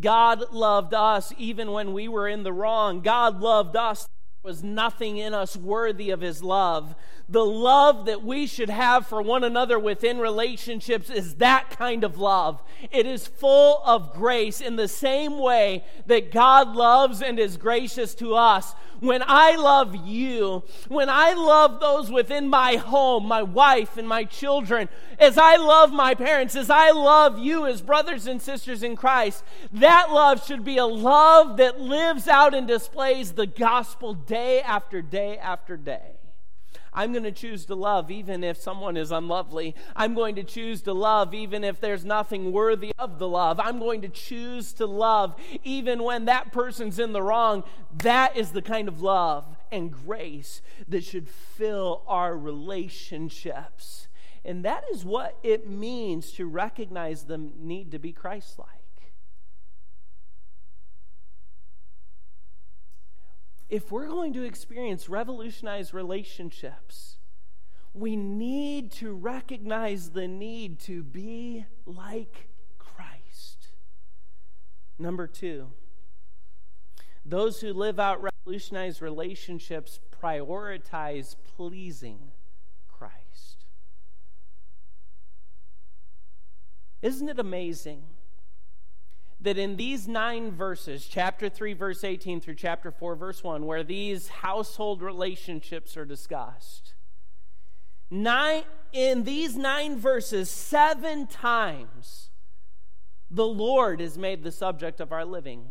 God 0.00 0.52
loved 0.52 0.94
us 0.94 1.32
even 1.38 1.72
when 1.72 1.92
we 1.92 2.08
were 2.08 2.28
in 2.28 2.42
the 2.42 2.52
wrong. 2.52 3.00
God 3.00 3.40
loved 3.40 3.76
us 3.76 4.06
There 4.42 4.50
was 4.50 4.64
nothing 4.64 5.18
in 5.18 5.34
us 5.34 5.54
worthy 5.56 6.10
of 6.10 6.22
his 6.22 6.42
love. 6.42 6.94
The 7.28 7.44
love 7.44 8.06
that 8.06 8.22
we 8.22 8.46
should 8.46 8.70
have 8.70 9.06
for 9.06 9.20
one 9.20 9.44
another 9.44 9.78
within 9.78 10.18
relationships 10.18 11.10
is 11.10 11.34
that 11.36 11.70
kind 11.70 12.04
of 12.04 12.18
love. 12.18 12.62
It 12.90 13.04
is 13.06 13.26
full 13.26 13.82
of 13.84 14.14
grace 14.14 14.60
in 14.62 14.76
the 14.76 14.88
same 14.88 15.38
way 15.38 15.84
that 16.06 16.32
God 16.32 16.74
loves 16.74 17.20
and 17.20 17.38
is 17.38 17.58
gracious 17.58 18.14
to 18.16 18.34
us. 18.34 18.74
When 19.00 19.22
I 19.26 19.56
love 19.56 19.96
you, 20.06 20.62
when 20.88 21.08
I 21.08 21.32
love 21.32 21.80
those 21.80 22.10
within 22.10 22.48
my 22.48 22.76
home, 22.76 23.26
my 23.26 23.42
wife 23.42 23.96
and 23.96 24.06
my 24.06 24.24
children, 24.24 24.88
as 25.18 25.38
I 25.38 25.56
love 25.56 25.90
my 25.90 26.14
parents, 26.14 26.54
as 26.54 26.70
I 26.70 26.90
love 26.90 27.38
you 27.38 27.66
as 27.66 27.80
brothers 27.82 28.26
and 28.26 28.40
sisters 28.40 28.82
in 28.82 28.96
Christ, 28.96 29.42
that 29.72 30.12
love 30.12 30.46
should 30.46 30.64
be 30.64 30.76
a 30.76 30.86
love 30.86 31.56
that 31.56 31.80
lives 31.80 32.28
out 32.28 32.54
and 32.54 32.68
displays 32.68 33.32
the 33.32 33.46
gospel 33.46 34.14
day 34.14 34.60
after 34.60 35.02
day 35.02 35.38
after 35.38 35.76
day. 35.76 36.16
I'm 36.92 37.12
going 37.12 37.24
to 37.24 37.32
choose 37.32 37.66
to 37.66 37.74
love 37.74 38.10
even 38.10 38.42
if 38.42 38.56
someone 38.56 38.96
is 38.96 39.12
unlovely. 39.12 39.74
I'm 39.94 40.14
going 40.14 40.34
to 40.36 40.42
choose 40.42 40.82
to 40.82 40.92
love 40.92 41.34
even 41.34 41.62
if 41.62 41.80
there's 41.80 42.04
nothing 42.04 42.52
worthy 42.52 42.92
of 42.98 43.18
the 43.18 43.28
love. 43.28 43.60
I'm 43.60 43.78
going 43.78 44.02
to 44.02 44.08
choose 44.08 44.72
to 44.74 44.86
love 44.86 45.36
even 45.62 46.02
when 46.02 46.24
that 46.24 46.52
person's 46.52 46.98
in 46.98 47.12
the 47.12 47.22
wrong. 47.22 47.64
That 47.98 48.36
is 48.36 48.50
the 48.50 48.62
kind 48.62 48.88
of 48.88 49.02
love 49.02 49.46
and 49.70 49.92
grace 49.92 50.62
that 50.88 51.04
should 51.04 51.28
fill 51.28 52.02
our 52.06 52.36
relationships. 52.36 54.08
And 54.44 54.64
that 54.64 54.84
is 54.92 55.04
what 55.04 55.38
it 55.42 55.68
means 55.68 56.32
to 56.32 56.46
recognize 56.46 57.24
the 57.24 57.38
need 57.38 57.92
to 57.92 57.98
be 57.98 58.12
Christ 58.12 58.58
like. 58.58 58.79
If 63.70 63.92
we're 63.92 64.08
going 64.08 64.32
to 64.32 64.42
experience 64.42 65.08
revolutionized 65.08 65.94
relationships, 65.94 67.18
we 67.94 68.16
need 68.16 68.90
to 68.90 69.12
recognize 69.14 70.10
the 70.10 70.26
need 70.26 70.80
to 70.80 71.04
be 71.04 71.64
like 71.86 72.48
Christ. 72.78 73.68
Number 74.98 75.26
two, 75.26 75.68
those 77.24 77.60
who 77.60 77.72
live 77.72 78.00
out 78.00 78.20
revolutionized 78.22 79.00
relationships 79.00 80.00
prioritize 80.20 81.36
pleasing 81.56 82.32
Christ. 82.88 83.66
Isn't 87.02 87.28
it 87.28 87.38
amazing? 87.38 88.02
That 89.40 89.56
in 89.56 89.76
these 89.76 90.06
nine 90.06 90.52
verses, 90.52 91.06
chapter 91.06 91.48
3, 91.48 91.72
verse 91.72 92.04
18 92.04 92.40
through 92.40 92.54
chapter 92.54 92.90
4, 92.90 93.16
verse 93.16 93.42
1, 93.42 93.64
where 93.64 93.82
these 93.82 94.28
household 94.28 95.02
relationships 95.02 95.96
are 95.96 96.04
discussed, 96.04 96.94
nine, 98.10 98.64
in 98.92 99.24
these 99.24 99.56
nine 99.56 99.98
verses, 99.98 100.50
seven 100.50 101.26
times 101.26 102.30
the 103.30 103.46
Lord 103.46 104.00
is 104.00 104.18
made 104.18 104.42
the 104.42 104.52
subject 104.52 105.00
of 105.00 105.12
our 105.12 105.24
living. 105.24 105.68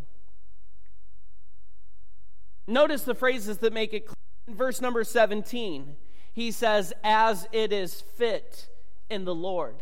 Notice 2.66 3.04
the 3.04 3.16
phrases 3.16 3.58
that 3.60 3.74
make 3.74 3.94
it 3.94 4.06
clear. 4.06 4.16
In 4.48 4.56
verse 4.56 4.82
number 4.82 5.04
17, 5.04 5.96
he 6.34 6.52
says, 6.52 6.94
As 7.04 7.48
it 7.52 7.74
is 7.74 8.02
fit 8.02 8.68
in 9.10 9.26
the 9.26 9.36
Lord. 9.36 9.76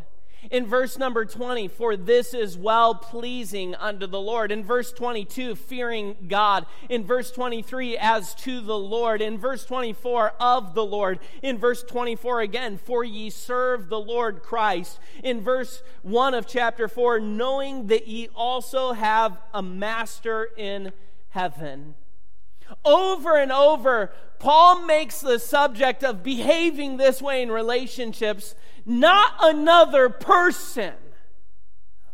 In 0.52 0.66
verse 0.66 0.98
number 0.98 1.26
20, 1.26 1.68
for 1.68 1.98
this 1.98 2.34
is 2.34 2.58
well 2.58 2.96
pleasing 2.96 3.76
unto 3.76 4.08
the 4.08 4.20
Lord. 4.20 4.52
In 4.52 4.64
verse 4.64 4.92
22, 4.94 5.56
fearing 5.56 6.16
God. 6.28 6.66
In 6.90 7.04
verse 7.04 7.32
23, 7.32 7.98
as 7.98 8.34
to 8.36 8.62
the 8.62 8.78
Lord. 8.78 9.22
In 9.22 9.38
verse 9.38 9.66
24, 9.66 10.34
of 10.40 10.74
the 10.74 10.86
Lord. 10.86 11.20
In 11.42 11.58
verse 11.58 11.84
24 11.84 12.42
again, 12.42 12.78
for 12.78 13.04
ye 13.04 13.30
serve 13.30 13.90
the 13.90 14.00
Lord 14.00 14.44
Christ. 14.44 15.00
In 15.24 15.42
verse 15.42 15.82
1 16.04 16.34
of 16.34 16.48
chapter 16.48 16.88
4, 16.88 17.20
knowing 17.20 17.88
that 17.88 18.08
ye 18.08 18.30
also 18.36 18.94
have 18.94 19.38
a 19.54 19.62
master 19.62 20.50
in 20.56 20.94
heaven. 21.30 21.96
Over 22.84 23.38
and 23.38 23.52
over, 23.52 24.12
Paul 24.40 24.86
makes 24.86 25.22
the 25.22 25.40
subject 25.40 26.04
of 26.04 26.24
behaving 26.24 26.98
this 26.98 27.22
way 27.22 27.42
in 27.42 27.52
relationships 27.52 28.56
not 28.88 29.34
another 29.42 30.08
person, 30.10 30.94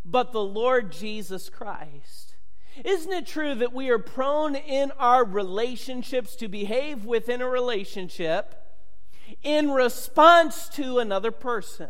but 0.03 0.31
the 0.31 0.43
Lord 0.43 0.91
Jesus 0.91 1.47
Christ. 1.49 2.35
Isn't 2.83 3.13
it 3.13 3.27
true 3.27 3.53
that 3.55 3.71
we 3.71 3.89
are 3.89 3.99
prone 3.99 4.55
in 4.55 4.91
our 4.97 5.23
relationships 5.23 6.35
to 6.37 6.47
behave 6.47 7.05
within 7.05 7.41
a 7.41 7.47
relationship 7.47 8.55
in 9.43 9.69
response 9.69 10.67
to 10.69 10.97
another 10.97 11.31
person? 11.31 11.89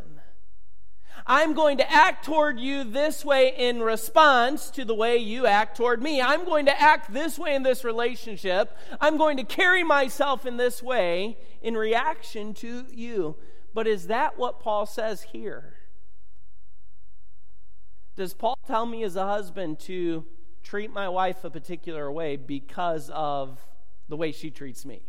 I'm 1.25 1.53
going 1.53 1.77
to 1.77 1.89
act 1.89 2.25
toward 2.25 2.59
you 2.59 2.83
this 2.83 3.23
way 3.23 3.53
in 3.55 3.81
response 3.81 4.69
to 4.71 4.83
the 4.83 4.93
way 4.93 5.15
you 5.15 5.45
act 5.45 5.77
toward 5.77 6.03
me. 6.03 6.21
I'm 6.21 6.43
going 6.43 6.65
to 6.65 6.81
act 6.81 7.13
this 7.13 7.39
way 7.39 7.55
in 7.55 7.63
this 7.63 7.85
relationship. 7.85 8.77
I'm 8.99 9.15
going 9.15 9.37
to 9.37 9.45
carry 9.45 9.85
myself 9.85 10.45
in 10.45 10.57
this 10.57 10.83
way 10.83 11.37
in 11.61 11.75
reaction 11.75 12.53
to 12.55 12.85
you. 12.91 13.37
But 13.73 13.87
is 13.87 14.07
that 14.07 14.37
what 14.37 14.59
Paul 14.59 14.85
says 14.85 15.23
here? 15.33 15.75
Does 18.15 18.33
Paul 18.33 18.57
tell 18.67 18.85
me 18.85 19.03
as 19.03 19.15
a 19.15 19.25
husband 19.25 19.79
to 19.81 20.25
treat 20.61 20.93
my 20.93 21.09
wife 21.09 21.43
a 21.43 21.49
particular 21.49 22.11
way 22.11 22.35
because 22.35 23.09
of 23.13 23.59
the 24.07 24.15
way 24.15 24.31
she 24.31 24.51
treats 24.51 24.85
me? 24.85 25.01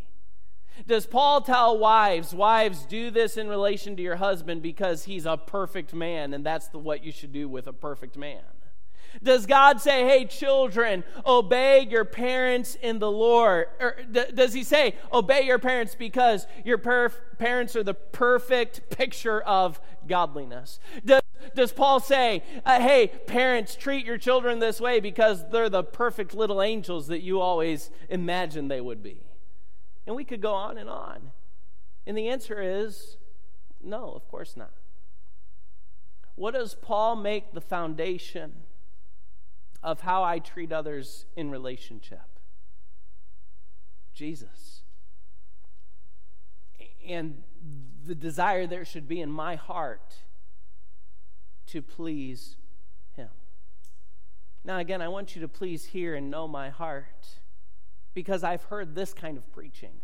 Does 0.86 1.06
Paul 1.06 1.42
tell 1.42 1.78
wives, 1.78 2.34
wives, 2.34 2.84
do 2.86 3.10
this 3.10 3.36
in 3.36 3.48
relation 3.48 3.94
to 3.96 4.02
your 4.02 4.16
husband 4.16 4.62
because 4.62 5.04
he's 5.04 5.26
a 5.26 5.36
perfect 5.36 5.94
man 5.94 6.34
and 6.34 6.44
that's 6.44 6.68
the, 6.68 6.78
what 6.78 7.04
you 7.04 7.12
should 7.12 7.32
do 7.32 7.48
with 7.48 7.66
a 7.66 7.72
perfect 7.72 8.16
man? 8.16 8.42
Does 9.22 9.46
God 9.46 9.80
say, 9.80 10.04
hey, 10.04 10.24
children, 10.26 11.04
obey 11.24 11.86
your 11.88 12.04
parents 12.04 12.74
in 12.74 12.98
the 12.98 13.10
Lord? 13.10 13.68
Or 13.80 13.96
does 14.10 14.52
He 14.52 14.64
say, 14.64 14.96
obey 15.12 15.42
your 15.42 15.58
parents 15.58 15.94
because 15.94 16.46
your 16.64 16.78
perf- 16.78 17.20
parents 17.38 17.76
are 17.76 17.82
the 17.82 17.94
perfect 17.94 18.90
picture 18.90 19.40
of 19.40 19.80
godliness? 20.06 20.80
Does, 21.04 21.22
does 21.54 21.72
Paul 21.72 22.00
say, 22.00 22.42
uh, 22.64 22.80
hey, 22.80 23.08
parents, 23.26 23.76
treat 23.76 24.04
your 24.04 24.18
children 24.18 24.58
this 24.58 24.80
way 24.80 25.00
because 25.00 25.48
they're 25.50 25.70
the 25.70 25.84
perfect 25.84 26.34
little 26.34 26.60
angels 26.60 27.06
that 27.08 27.22
you 27.22 27.40
always 27.40 27.90
imagined 28.08 28.70
they 28.70 28.80
would 28.80 29.02
be? 29.02 29.20
And 30.06 30.16
we 30.16 30.24
could 30.24 30.40
go 30.40 30.52
on 30.52 30.78
and 30.78 30.88
on. 30.88 31.32
And 32.06 32.16
the 32.16 32.28
answer 32.28 32.60
is 32.60 33.16
no, 33.82 34.10
of 34.10 34.26
course 34.28 34.56
not. 34.56 34.72
What 36.36 36.54
does 36.54 36.74
Paul 36.74 37.16
make 37.16 37.52
the 37.52 37.60
foundation? 37.60 38.52
Of 39.84 40.00
how 40.00 40.24
I 40.24 40.38
treat 40.38 40.72
others 40.72 41.26
in 41.36 41.50
relationship 41.50 42.22
Jesus. 44.14 44.82
And 47.06 47.42
the 48.06 48.14
desire 48.14 48.66
there 48.66 48.84
should 48.84 49.06
be 49.08 49.20
in 49.20 49.30
my 49.30 49.56
heart 49.56 50.14
to 51.66 51.82
please 51.82 52.56
Him. 53.14 53.28
Now, 54.64 54.78
again, 54.78 55.02
I 55.02 55.08
want 55.08 55.34
you 55.34 55.42
to 55.42 55.48
please 55.48 55.86
hear 55.86 56.14
and 56.14 56.30
know 56.30 56.48
my 56.48 56.70
heart 56.70 57.40
because 58.14 58.44
I've 58.44 58.64
heard 58.64 58.94
this 58.94 59.12
kind 59.12 59.36
of 59.36 59.52
preaching. 59.52 60.00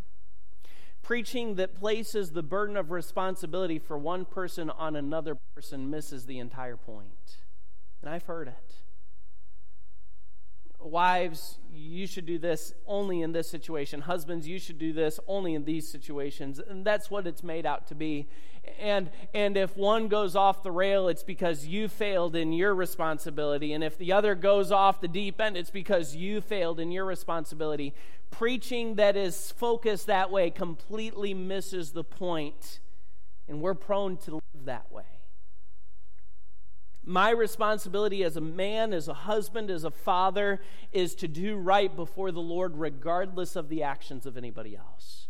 Preaching 1.02 1.54
that 1.54 1.76
places 1.76 2.32
the 2.32 2.42
burden 2.42 2.76
of 2.76 2.90
responsibility 2.90 3.78
for 3.78 3.96
one 3.96 4.24
person 4.24 4.68
on 4.68 4.96
another 4.96 5.38
person 5.54 5.88
misses 5.88 6.26
the 6.26 6.38
entire 6.38 6.76
point. 6.76 7.38
And 8.02 8.10
I've 8.10 8.24
heard 8.24 8.48
it 8.48 8.74
wives, 10.82 11.58
you 11.72 12.06
should 12.06 12.26
do 12.26 12.38
this 12.38 12.72
only 12.86 13.22
in 13.22 13.32
this 13.32 13.48
situation. 13.48 14.02
Husbands, 14.02 14.46
you 14.46 14.58
should 14.58 14.78
do 14.78 14.92
this 14.92 15.20
only 15.26 15.54
in 15.54 15.64
these 15.64 15.88
situations. 15.88 16.58
And 16.58 16.84
that's 16.84 17.10
what 17.10 17.26
it's 17.26 17.42
made 17.42 17.66
out 17.66 17.86
to 17.88 17.94
be. 17.94 18.28
And 18.78 19.10
and 19.32 19.56
if 19.56 19.76
one 19.76 20.08
goes 20.08 20.36
off 20.36 20.62
the 20.62 20.70
rail, 20.70 21.08
it's 21.08 21.22
because 21.22 21.66
you 21.66 21.88
failed 21.88 22.36
in 22.36 22.52
your 22.52 22.74
responsibility. 22.74 23.72
And 23.72 23.82
if 23.82 23.96
the 23.96 24.12
other 24.12 24.34
goes 24.34 24.70
off 24.70 25.00
the 25.00 25.08
deep 25.08 25.40
end, 25.40 25.56
it's 25.56 25.70
because 25.70 26.14
you 26.14 26.40
failed 26.40 26.78
in 26.78 26.92
your 26.92 27.04
responsibility. 27.04 27.94
Preaching 28.30 28.96
that 28.96 29.16
is 29.16 29.50
focused 29.52 30.06
that 30.06 30.30
way 30.30 30.50
completely 30.50 31.34
misses 31.34 31.92
the 31.92 32.04
point. 32.04 32.80
And 33.48 33.60
we're 33.60 33.74
prone 33.74 34.16
to 34.18 34.34
live 34.34 34.64
that 34.66 34.92
way. 34.92 35.19
My 37.10 37.30
responsibility 37.30 38.22
as 38.22 38.36
a 38.36 38.40
man, 38.40 38.92
as 38.92 39.08
a 39.08 39.14
husband, 39.14 39.68
as 39.68 39.82
a 39.82 39.90
father 39.90 40.60
is 40.92 41.16
to 41.16 41.26
do 41.26 41.56
right 41.56 41.94
before 41.94 42.30
the 42.30 42.40
Lord, 42.40 42.76
regardless 42.76 43.56
of 43.56 43.68
the 43.68 43.82
actions 43.82 44.26
of 44.26 44.36
anybody 44.36 44.76
else. 44.76 45.26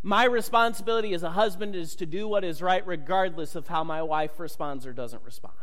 My 0.00 0.24
responsibility 0.24 1.12
as 1.12 1.24
a 1.24 1.30
husband 1.30 1.74
is 1.74 1.96
to 1.96 2.06
do 2.06 2.28
what 2.28 2.44
is 2.44 2.62
right, 2.62 2.86
regardless 2.86 3.56
of 3.56 3.66
how 3.66 3.82
my 3.82 4.00
wife 4.00 4.38
responds 4.38 4.86
or 4.86 4.92
doesn't 4.92 5.24
respond. 5.24 5.54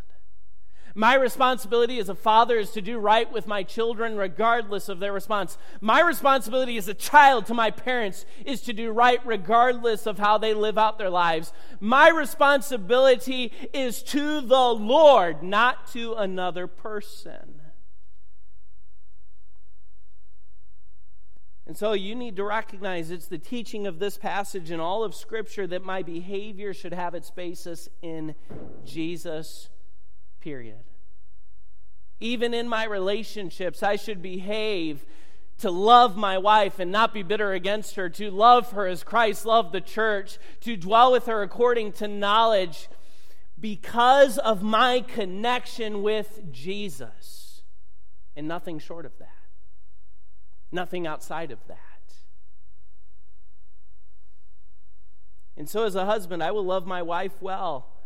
My 0.98 1.14
responsibility 1.14 2.00
as 2.00 2.10
a 2.10 2.16
father 2.16 2.58
is 2.58 2.72
to 2.72 2.82
do 2.82 2.98
right 2.98 3.32
with 3.32 3.46
my 3.46 3.62
children 3.62 4.18
regardless 4.18 4.90
of 4.90 4.98
their 4.98 5.14
response. 5.14 5.56
My 5.80 6.02
responsibility 6.02 6.76
as 6.76 6.88
a 6.88 6.96
child 6.96 7.46
to 7.46 7.54
my 7.54 7.70
parents 7.70 8.26
is 8.44 8.62
to 8.62 8.74
do 8.74 8.90
right 8.90 9.24
regardless 9.24 10.08
of 10.08 10.18
how 10.18 10.40
they 10.40 10.56
live 10.56 10.76
out 10.76 10.98
their 10.98 11.12
lives. 11.12 11.54
My 11.80 12.10
responsibility 12.10 13.54
is 13.76 14.02
to 14.06 14.42
the 14.42 14.74
Lord, 14.74 15.44
not 15.44 15.86
to 15.92 16.16
another 16.16 16.66
person. 16.66 17.62
And 21.68 21.78
so 21.78 21.94
you 21.94 22.16
need 22.16 22.38
to 22.38 22.44
recognize 22.44 23.12
it's 23.12 23.28
the 23.28 23.38
teaching 23.38 23.86
of 23.86 24.00
this 24.00 24.18
passage 24.18 24.72
and 24.72 24.82
all 24.82 25.04
of 25.04 25.14
Scripture 25.14 25.68
that 25.68 25.86
my 25.86 26.02
behavior 26.02 26.74
should 26.74 26.94
have 26.96 27.14
its 27.14 27.30
basis 27.30 27.88
in 28.02 28.34
Jesus 28.84 29.70
period. 30.48 30.86
Even 32.22 32.54
in 32.54 32.70
my 32.70 32.86
relationships, 32.86 33.84
I 33.84 33.98
should 33.98 34.22
behave 34.22 35.06
to 35.58 35.70
love 35.70 36.16
my 36.16 36.38
wife 36.38 36.80
and 36.80 36.90
not 36.90 37.14
be 37.14 37.22
bitter 37.22 37.52
against 37.52 37.98
her, 37.98 38.08
to 38.12 38.32
love 38.32 38.72
her 38.72 38.88
as 38.88 39.04
Christ 39.04 39.46
loved 39.46 39.74
the 39.74 39.82
church, 39.82 40.38
to 40.62 40.78
dwell 40.78 41.12
with 41.12 41.26
her 41.26 41.42
according 41.42 41.92
to 41.94 42.08
knowledge 42.08 42.88
because 43.60 44.38
of 44.38 44.64
my 44.64 45.02
connection 45.02 46.02
with 46.02 46.50
Jesus. 46.50 47.64
And 48.34 48.48
nothing 48.48 48.80
short 48.80 49.06
of 49.06 49.18
that, 49.20 49.50
nothing 50.72 51.06
outside 51.06 51.52
of 51.52 51.60
that. 51.68 51.78
And 55.58 55.68
so, 55.68 55.84
as 55.84 55.96
a 55.96 56.06
husband, 56.06 56.42
I 56.42 56.52
will 56.52 56.64
love 56.64 56.88
my 56.88 57.02
wife 57.02 57.42
well, 57.42 57.97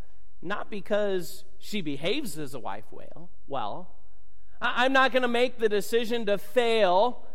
not 0.42 0.70
because 0.70 1.44
she 1.60 1.82
behaves 1.82 2.38
as 2.38 2.54
a 2.54 2.60
wife 2.60 2.86
well. 2.92 3.30
Well, 3.48 3.90
I'm 4.62 4.94
not 4.94 5.12
going 5.12 5.22
to 5.22 5.28
make 5.28 5.60
the 5.60 5.70
decision 5.70 6.26
to 6.28 6.38
fail 6.38 7.26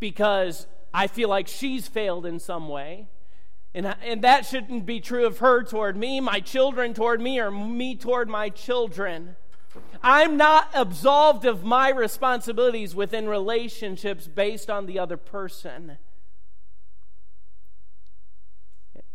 because 0.00 0.66
I 0.92 1.06
feel 1.06 1.28
like 1.28 1.48
she's 1.48 1.88
failed 1.88 2.26
in 2.26 2.38
some 2.38 2.68
way. 2.68 3.08
And, 3.74 3.94
and 4.04 4.22
that 4.22 4.46
shouldn't 4.46 4.86
be 4.86 5.00
true 5.00 5.26
of 5.26 5.38
her 5.38 5.62
toward 5.62 5.96
me, 5.96 6.20
my 6.20 6.40
children 6.40 6.94
toward 6.94 7.20
me, 7.20 7.38
or 7.38 7.50
me 7.50 7.94
toward 7.94 8.28
my 8.28 8.48
children. 8.48 9.36
I'm 10.02 10.36
not 10.36 10.70
absolved 10.74 11.44
of 11.44 11.64
my 11.64 11.90
responsibilities 11.90 12.94
within 12.94 13.28
relationships 13.28 14.26
based 14.26 14.70
on 14.70 14.86
the 14.86 14.98
other 14.98 15.16
person. 15.16 15.98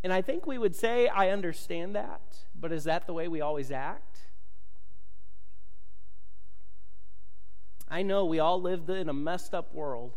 And 0.04 0.12
I 0.12 0.22
think 0.22 0.46
we 0.46 0.58
would 0.58 0.76
say, 0.76 1.08
I 1.08 1.30
understand 1.30 1.96
that, 1.96 2.22
but 2.60 2.72
is 2.72 2.84
that 2.84 3.08
the 3.08 3.14
way 3.14 3.28
we 3.28 3.40
always 3.40 3.72
act? 3.72 4.20
I 7.88 8.02
know 8.02 8.26
we 8.26 8.40
all 8.40 8.62
live 8.62 8.90
in 8.90 9.08
a 9.08 9.14
messed 9.14 9.54
up 9.54 9.74
world. 9.74 10.14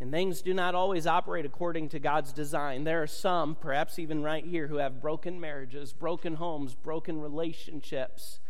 And 0.00 0.10
things 0.10 0.40
do 0.40 0.54
not 0.54 0.74
always 0.74 1.06
operate 1.06 1.44
according 1.44 1.90
to 1.90 1.98
God's 1.98 2.32
design. 2.32 2.84
There 2.84 3.02
are 3.02 3.06
some, 3.06 3.54
perhaps 3.54 3.98
even 3.98 4.22
right 4.22 4.44
here, 4.44 4.66
who 4.66 4.76
have 4.76 5.02
broken 5.02 5.38
marriages, 5.38 5.92
broken 5.92 6.34
homes, 6.34 6.74
broken 6.74 7.20
relationships. 7.20 8.40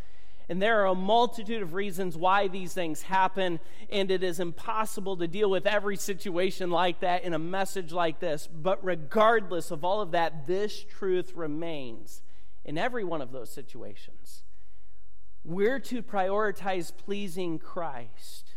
And 0.50 0.60
there 0.60 0.82
are 0.82 0.86
a 0.86 0.94
multitude 0.94 1.62
of 1.62 1.72
reasons 1.72 2.18
why 2.18 2.48
these 2.48 2.74
things 2.74 3.00
happen, 3.00 3.58
and 3.88 4.10
it 4.10 4.22
is 4.22 4.38
impossible 4.38 5.16
to 5.16 5.26
deal 5.26 5.48
with 5.48 5.66
every 5.66 5.96
situation 5.96 6.70
like 6.70 7.00
that 7.00 7.24
in 7.24 7.32
a 7.32 7.38
message 7.38 7.92
like 7.92 8.20
this. 8.20 8.46
But 8.46 8.84
regardless 8.84 9.70
of 9.70 9.82
all 9.82 10.02
of 10.02 10.10
that, 10.10 10.46
this 10.46 10.84
truth 10.84 11.32
remains 11.34 12.20
in 12.64 12.76
every 12.76 13.04
one 13.04 13.22
of 13.22 13.32
those 13.32 13.48
situations. 13.48 14.42
We're 15.42 15.80
to 15.80 16.02
prioritize 16.02 16.92
pleasing 16.94 17.58
Christ 17.58 18.50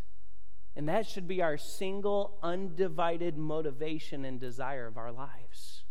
and 0.75 0.89
that 0.89 1.07
should 1.07 1.27
be 1.27 1.41
our 1.41 1.57
single, 1.57 2.37
undivided 2.41 3.37
motivation 3.37 4.25
and 4.25 4.39
desire 4.39 4.87
of 4.87 4.97
our 4.97 5.11
lives. 5.11 5.83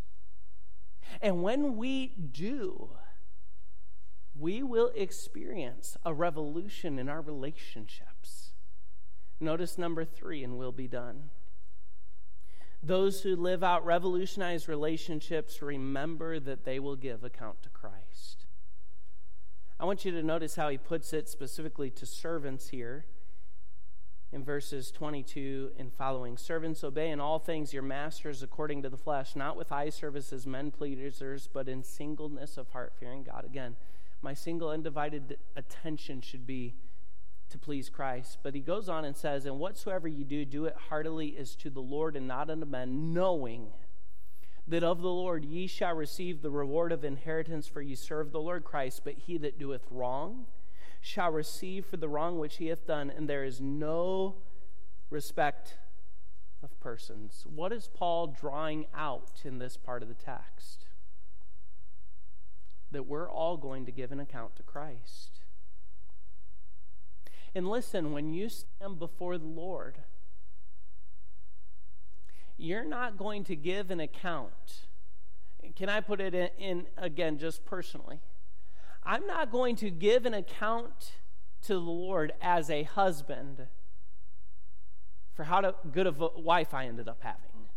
And 1.21 1.43
when 1.43 1.77
we 1.77 2.09
do, 2.09 2.91
we 4.35 4.63
will 4.63 4.91
experience 4.95 5.97
a 6.05 6.15
revolution 6.15 6.99
in 6.99 7.09
our 7.09 7.21
relationships. 7.21 8.53
Notice 9.41 9.77
number 9.77 10.05
three, 10.05 10.43
and 10.45 10.57
we'll 10.57 10.73
be 10.73 10.89
done. 10.89 11.31
Those 12.83 13.23
who 13.23 13.37
live 13.37 13.63
out 13.63 13.85
revolutionized 13.85 14.69
relationships 14.69 15.63
remember 15.63 16.41
that 16.41 16.65
they 16.65 16.81
will 16.81 16.97
give 16.97 17.23
account 17.23 17.63
to 17.63 17.69
Christ. 17.69 18.47
I 19.79 19.85
want 19.85 20.05
you 20.05 20.13
to 20.13 20.23
notice 20.23 20.57
how 20.57 20.69
he 20.69 20.79
puts 20.79 21.13
it 21.13 21.29
specifically 21.29 21.91
to 21.91 22.07
servants 22.07 22.69
here 22.69 23.05
in 24.33 24.43
verses 24.43 24.91
22 24.91 25.73
and 25.79 25.93
following. 25.93 26.37
Servants, 26.37 26.83
obey 26.83 27.11
in 27.11 27.21
all 27.21 27.39
things 27.39 27.73
your 27.73 27.83
masters 27.83 28.43
according 28.43 28.83
to 28.83 28.89
the 28.89 28.97
flesh, 28.97 29.37
not 29.37 29.57
with 29.57 29.71
eye 29.71 29.91
service 29.91 30.33
as 30.33 30.47
men 30.47 30.71
pleasers, 30.71 31.49
but 31.53 31.69
in 31.69 31.83
singleness 31.85 32.57
of 32.57 32.69
heart, 32.71 32.95
fearing 32.99 33.23
God. 33.23 33.45
Again, 33.45 33.77
my 34.23 34.35
single 34.35 34.71
undivided 34.71 35.37
attention 35.57 36.21
should 36.21 36.47
be 36.47 36.75
to 37.51 37.59
please 37.59 37.91
Christ. 37.91 38.39
But 38.43 38.55
he 38.55 38.61
goes 38.61 38.89
on 38.89 39.05
and 39.05 39.17
says, 39.17 39.45
And 39.45 39.59
whatsoever 39.59 40.09
you 40.09 40.25
do, 40.25 40.45
do 40.45 40.65
it 40.65 40.77
heartily 40.89 41.37
as 41.37 41.55
to 41.57 41.71
the 41.71 41.81
Lord 41.81 42.17
and 42.17 42.27
not 42.27 42.49
unto 42.49 42.65
men, 42.65 43.13
knowing 43.13 43.69
that 44.67 44.85
of 44.85 45.03
the 45.03 45.11
Lord 45.11 45.45
ye 45.45 45.67
shall 45.67 45.95
receive 45.95 46.41
the 46.41 46.51
reward 46.51 46.93
of 46.93 47.05
inheritance, 47.05 47.67
for 47.67 47.83
ye 47.83 47.95
serve 47.97 48.33
the 48.33 48.41
Lord 48.41 48.65
Christ. 48.65 49.03
But 49.05 49.15
he 49.15 49.37
that 49.39 49.59
doeth 49.59 49.87
wrong, 49.91 50.47
shall 51.01 51.33
receive 51.33 51.85
for 51.85 51.97
the 51.97 52.09
wrong 52.09 52.39
which 52.39 52.57
he 52.57 52.69
hath 52.69 52.87
done, 52.87 53.11
and 53.11 53.29
there 53.29 53.45
is 53.45 53.61
no 53.61 54.37
respect 55.11 55.79
of 56.63 56.79
persons. 56.81 57.45
What 57.45 57.73
is 57.73 57.91
Paul 57.93 58.29
drawing 58.29 58.87
out 58.95 59.43
in 59.45 59.59
this 59.59 59.77
part 59.77 60.03
of 60.03 60.09
the 60.09 60.15
text? 60.15 60.87
That 62.93 63.07
we're 63.07 63.31
all 63.31 63.57
going 63.57 63.85
to 63.87 63.93
give 63.93 64.13
an 64.13 64.21
account 64.21 64.57
to 64.57 64.63
Christ. 64.63 65.41
And 67.55 67.69
listen, 67.69 68.13
when 68.13 68.33
you 68.33 68.49
stand 68.49 68.99
before 68.99 69.37
the 69.37 69.47
Lord, 69.47 69.99
you're 72.57 72.85
not 72.85 73.19
going 73.19 73.45
to 73.45 73.57
give 73.57 73.91
an 73.91 74.01
account. 74.01 74.87
Can 75.77 75.89
I 75.89 76.01
put 76.01 76.21
it 76.21 76.35
in, 76.35 76.49
in 76.59 76.87
again, 76.97 77.39
just 77.39 77.65
personally? 77.65 78.21
I'm 79.05 79.27
not 79.27 79.51
going 79.51 79.77
to 79.77 79.91
give 79.91 80.27
an 80.27 80.35
account 80.35 81.13
to 81.63 81.75
the 81.75 81.81
Lord 81.81 82.33
as 82.41 82.71
a 82.71 82.85
husband 82.85 83.67
for 85.35 85.45
how 85.45 85.61
to, 85.61 85.75
good 85.93 86.07
of 86.07 86.21
a 86.21 86.29
wife 86.37 86.75
I 86.75 86.87
ended 86.87 87.09
up 87.09 87.19
having. 87.21 87.69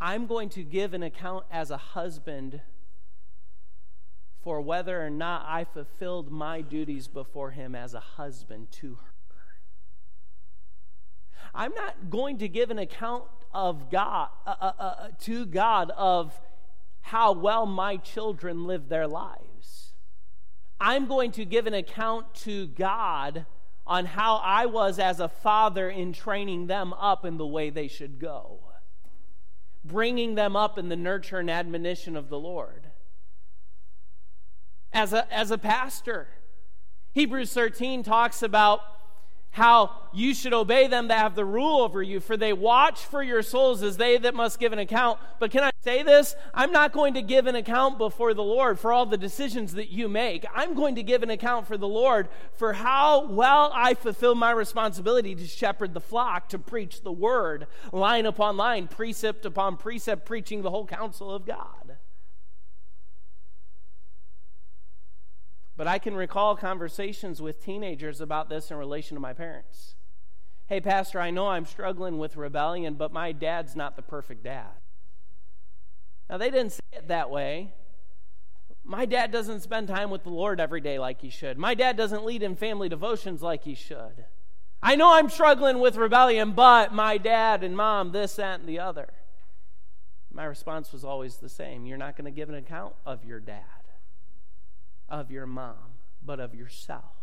I'm 0.00 0.26
going 0.26 0.48
to 0.50 0.62
give 0.62 0.94
an 0.94 1.02
account 1.02 1.44
as 1.50 1.70
a 1.70 1.76
husband 1.76 2.60
for 4.42 4.60
whether 4.60 5.04
or 5.04 5.10
not 5.10 5.44
I 5.46 5.64
fulfilled 5.64 6.30
my 6.30 6.60
duties 6.60 7.08
before 7.08 7.50
Him 7.50 7.74
as 7.74 7.94
a 7.94 8.00
husband 8.00 8.70
to 8.72 8.94
her. 8.94 9.12
I'm 11.54 11.74
not 11.74 12.10
going 12.10 12.38
to 12.38 12.48
give 12.48 12.70
an 12.70 12.78
account 12.78 13.24
of 13.52 13.90
God 13.90 14.28
uh, 14.46 14.54
uh, 14.60 14.72
uh, 14.78 15.08
to 15.22 15.46
God 15.46 15.90
of 15.96 16.38
how 17.00 17.32
well 17.32 17.66
my 17.66 17.96
children 17.96 18.66
live 18.66 18.88
their 18.88 19.08
lives. 19.08 19.94
I'm 20.80 21.06
going 21.06 21.32
to 21.32 21.44
give 21.44 21.66
an 21.66 21.74
account 21.74 22.34
to 22.36 22.68
God 22.68 23.46
on 23.86 24.06
how 24.06 24.36
I 24.36 24.66
was 24.66 24.98
as 24.98 25.20
a 25.20 25.28
father 25.28 25.90
in 25.90 26.12
training 26.12 26.68
them 26.68 26.92
up 26.92 27.24
in 27.24 27.36
the 27.36 27.46
way 27.46 27.70
they 27.70 27.88
should 27.88 28.18
go, 28.18 28.60
bringing 29.84 30.36
them 30.36 30.54
up 30.56 30.78
in 30.78 30.88
the 30.88 30.96
nurture 30.96 31.38
and 31.38 31.50
admonition 31.50 32.16
of 32.16 32.28
the 32.28 32.38
Lord. 32.38 32.89
As 34.92 35.12
a, 35.12 35.32
as 35.32 35.50
a 35.50 35.58
pastor, 35.58 36.28
Hebrews 37.12 37.52
13 37.52 38.02
talks 38.02 38.42
about 38.42 38.80
how 39.52 39.90
you 40.12 40.32
should 40.32 40.52
obey 40.52 40.86
them 40.86 41.08
that 41.08 41.18
have 41.18 41.34
the 41.34 41.44
rule 41.44 41.80
over 41.80 42.02
you, 42.02 42.20
for 42.20 42.36
they 42.36 42.52
watch 42.52 43.04
for 43.04 43.20
your 43.20 43.42
souls 43.42 43.82
as 43.82 43.96
they 43.96 44.16
that 44.16 44.32
must 44.32 44.60
give 44.60 44.72
an 44.72 44.78
account. 44.78 45.18
But 45.40 45.50
can 45.50 45.64
I 45.64 45.72
say 45.82 46.04
this? 46.04 46.36
I'm 46.54 46.70
not 46.70 46.92
going 46.92 47.14
to 47.14 47.22
give 47.22 47.46
an 47.46 47.56
account 47.56 47.98
before 47.98 48.32
the 48.32 48.44
Lord 48.44 48.78
for 48.78 48.92
all 48.92 49.06
the 49.06 49.16
decisions 49.16 49.74
that 49.74 49.88
you 49.88 50.08
make. 50.08 50.46
I'm 50.54 50.74
going 50.74 50.94
to 50.94 51.02
give 51.02 51.24
an 51.24 51.30
account 51.30 51.66
for 51.66 51.76
the 51.76 51.88
Lord 51.88 52.28
for 52.54 52.74
how 52.74 53.26
well 53.26 53.72
I 53.74 53.94
fulfill 53.94 54.36
my 54.36 54.52
responsibility 54.52 55.34
to 55.34 55.46
shepherd 55.46 55.94
the 55.94 56.00
flock, 56.00 56.48
to 56.50 56.58
preach 56.58 57.02
the 57.02 57.12
word, 57.12 57.66
line 57.92 58.26
upon 58.26 58.56
line, 58.56 58.86
precept 58.86 59.44
upon 59.44 59.78
precept, 59.78 60.26
preaching 60.26 60.62
the 60.62 60.70
whole 60.70 60.86
counsel 60.86 61.34
of 61.34 61.44
God. 61.44 61.89
But 65.80 65.88
I 65.88 65.98
can 65.98 66.14
recall 66.14 66.56
conversations 66.56 67.40
with 67.40 67.64
teenagers 67.64 68.20
about 68.20 68.50
this 68.50 68.70
in 68.70 68.76
relation 68.76 69.14
to 69.14 69.20
my 69.20 69.32
parents. 69.32 69.94
Hey, 70.66 70.78
Pastor, 70.78 71.18
I 71.18 71.30
know 71.30 71.48
I'm 71.48 71.64
struggling 71.64 72.18
with 72.18 72.36
rebellion, 72.36 72.96
but 72.96 73.14
my 73.14 73.32
dad's 73.32 73.74
not 73.74 73.96
the 73.96 74.02
perfect 74.02 74.44
dad. 74.44 74.72
Now, 76.28 76.36
they 76.36 76.50
didn't 76.50 76.72
say 76.72 76.82
it 76.92 77.08
that 77.08 77.30
way. 77.30 77.72
My 78.84 79.06
dad 79.06 79.32
doesn't 79.32 79.62
spend 79.62 79.88
time 79.88 80.10
with 80.10 80.22
the 80.22 80.28
Lord 80.28 80.60
every 80.60 80.82
day 80.82 80.98
like 80.98 81.22
he 81.22 81.30
should. 81.30 81.56
My 81.56 81.72
dad 81.72 81.96
doesn't 81.96 82.26
lead 82.26 82.42
in 82.42 82.56
family 82.56 82.90
devotions 82.90 83.40
like 83.40 83.64
he 83.64 83.74
should. 83.74 84.26
I 84.82 84.96
know 84.96 85.14
I'm 85.14 85.30
struggling 85.30 85.78
with 85.78 85.96
rebellion, 85.96 86.52
but 86.52 86.92
my 86.92 87.16
dad 87.16 87.64
and 87.64 87.74
mom, 87.74 88.12
this, 88.12 88.36
that, 88.36 88.60
and 88.60 88.68
the 88.68 88.80
other. 88.80 89.08
My 90.30 90.44
response 90.44 90.92
was 90.92 91.04
always 91.04 91.38
the 91.38 91.48
same 91.48 91.86
You're 91.86 91.96
not 91.96 92.18
going 92.18 92.26
to 92.26 92.36
give 92.36 92.50
an 92.50 92.56
account 92.56 92.96
of 93.06 93.24
your 93.24 93.40
dad 93.40 93.79
of 95.10 95.30
your 95.30 95.46
mom, 95.46 95.98
but 96.22 96.40
of 96.40 96.54
yourself. 96.54 97.20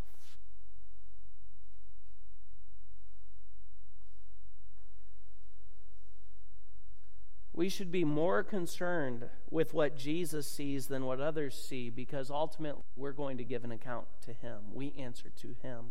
We 7.58 7.70
should 7.70 7.92
be 7.92 8.04
more 8.04 8.44
concerned 8.44 9.30
with 9.50 9.74
what 9.74 9.98
Jesus 9.98 10.46
sees 10.46 10.86
than 10.86 11.06
what 11.06 11.20
others 11.20 11.56
see 11.56 11.90
because 11.90 12.30
ultimately 12.30 12.84
we're 12.96 13.14
going 13.14 13.38
to 13.40 13.44
give 13.44 13.64
an 13.64 13.72
account 13.72 14.06
to 14.26 14.34
Him. 14.34 14.60
We 14.74 14.94
answer 14.96 15.32
to 15.42 15.56
Him. 15.64 15.86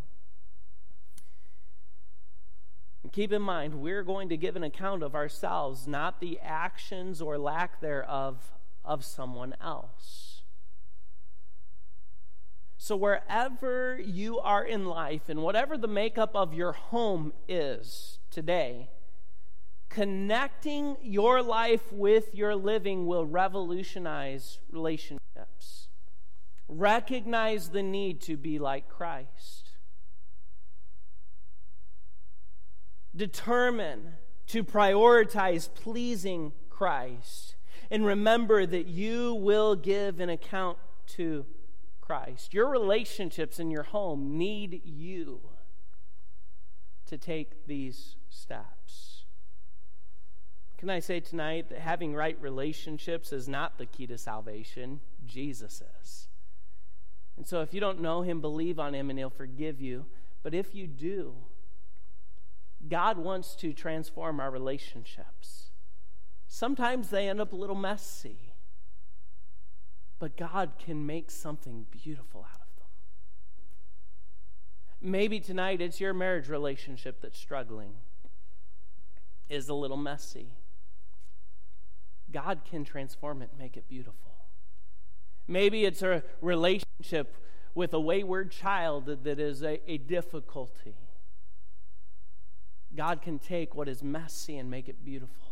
keep 3.11 3.33
in 3.33 3.43
mind, 3.43 3.75
we're 3.75 4.05
going 4.05 4.29
to 4.29 4.37
give 4.37 4.55
an 4.55 4.63
account 4.63 5.03
of 5.03 5.17
ourselves, 5.17 5.89
not 5.89 6.21
the 6.21 6.39
actions 6.41 7.21
or 7.21 7.37
lack 7.37 7.81
thereof 7.81 8.53
of 8.85 9.05
someone 9.05 9.57
else. 9.61 10.36
So, 12.79 12.95
wherever 12.95 13.99
you 13.99 14.39
are 14.39 14.65
in 14.65 14.85
life 14.85 15.29
and 15.29 15.43
whatever 15.43 15.79
the 15.79 15.89
makeup 15.89 16.37
of 16.37 16.53
your 16.53 16.73
home 16.73 17.33
is 17.49 18.19
today, 18.31 18.91
connecting 19.89 20.97
your 21.01 21.43
life 21.43 21.91
with 21.91 22.35
your 22.35 22.55
living 22.55 23.07
will 23.07 23.25
revolutionize 23.25 24.59
relationships. 24.71 25.89
Recognize 26.69 27.71
the 27.71 27.83
need 27.83 28.21
to 28.23 28.37
be 28.37 28.59
like 28.59 28.89
Christ. 28.89 29.71
Determine 33.15 34.15
to 34.49 34.63
prioritize 34.63 35.73
pleasing 35.73 36.53
Christ. 36.69 37.57
And 37.91 38.05
remember 38.05 38.67
that 38.67 38.87
you 38.87 39.35
will 39.35 39.75
give 39.75 40.21
an 40.21 40.29
account 40.29 40.77
to 41.15 41.47
Christ. 42.07 42.55
Your 42.55 42.69
relationships 42.69 43.59
in 43.59 43.71
your 43.71 43.83
home 43.83 44.39
need 44.39 44.83
you 44.85 45.41
to 47.07 47.19
take 47.19 47.67
these 47.67 48.15
steps. 48.29 49.25
Can 50.79 50.91
I 50.91 51.01
say 51.01 51.21
tonight 51.21 51.71
that 51.71 51.79
having 51.79 52.15
right 52.15 52.37
relationships 52.41 53.33
is 53.33 53.49
not 53.49 53.79
the 53.79 53.87
key 53.87 54.07
to 54.07 54.19
salvation? 54.19 55.01
Jesus 55.27 55.83
is. 56.01 56.29
And 57.37 57.47
so 57.47 57.61
if 57.63 57.75
you 57.75 57.81
don't 57.81 58.01
know 58.01 58.23
him, 58.23 58.41
believe 58.41 58.79
on 58.79 58.95
him 58.95 59.11
and 59.11 59.19
he'll 59.19 59.31
forgive 59.31 59.81
you. 59.81 60.07
But 60.43 60.55
if 60.55 60.75
you 60.75 60.87
do, 60.87 61.35
God 62.89 63.19
wants 63.19 63.55
to 63.57 63.73
transform 63.73 64.39
our 64.39 64.51
relationships. 64.51 65.71
Sometimes 66.47 67.11
they 67.11 67.29
end 67.29 67.41
up 67.41 67.53
a 67.53 67.57
little 67.57 67.77
messy, 67.77 68.46
but 70.19 70.37
God 70.37 70.73
can 70.79 71.07
make 71.07 71.31
something 71.31 71.87
beautiful 71.91 72.41
out 72.41 72.61
of 72.61 72.77
them. 72.77 72.87
Maybe 75.01 75.41
tonight 75.41 75.81
it's 75.81 76.01
your 76.01 76.15
marriage 76.15 76.49
relationship 76.49 77.21
that's 77.21 77.39
struggling, 77.39 77.95
is 79.49 79.69
a 79.69 79.75
little 79.75 79.97
messy. 79.97 80.55
God 82.33 82.63
can 82.69 82.85
transform 82.85 83.43
it 83.43 83.51
make 83.59 83.77
it 83.77 83.89
beautiful. 83.89 84.33
Maybe 85.49 85.85
it's 85.85 86.03
a 86.03 86.23
relationship 86.41 87.37
with 87.75 87.93
a 87.93 88.01
wayward 88.01 88.51
child 88.51 89.07
that 89.07 89.39
is 89.39 89.63
a, 89.63 89.81
a 89.91 89.99
difficulty. 89.99 90.97
God 92.95 93.23
can 93.23 93.39
take 93.39 93.75
what 93.75 93.89
is 93.89 94.03
messy 94.03 94.57
and 94.57 94.71
make 94.71 94.89
it 94.89 95.05
beautiful. 95.05 95.46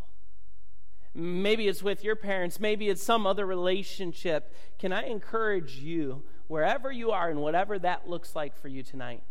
Maybe 1.15 1.69
it's 1.69 1.83
with 1.83 2.03
your 2.03 2.17
parents, 2.17 2.59
maybe 2.59 2.89
it's 2.89 3.03
some 3.03 3.27
other 3.27 3.47
relationship. 3.47 4.53
Can 4.79 4.93
I 4.93 5.05
encourage 5.05 5.77
you, 5.77 6.25
wherever 6.49 6.91
you 6.91 7.13
are 7.13 7.31
and 7.31 7.41
whatever 7.41 7.79
that 7.79 8.09
looks 8.09 8.35
like 8.35 8.57
for 8.57 8.69
you 8.69 8.83
tonight, 8.83 9.23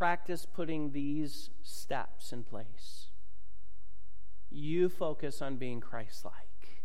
practice 0.00 0.46
putting 0.46 0.92
these 0.92 1.50
steps 1.62 2.32
in 2.32 2.42
place. 2.42 3.08
You 4.48 4.88
focus 4.88 5.42
on 5.42 5.56
being 5.56 5.80
Christ 5.80 6.24
like. 6.24 6.82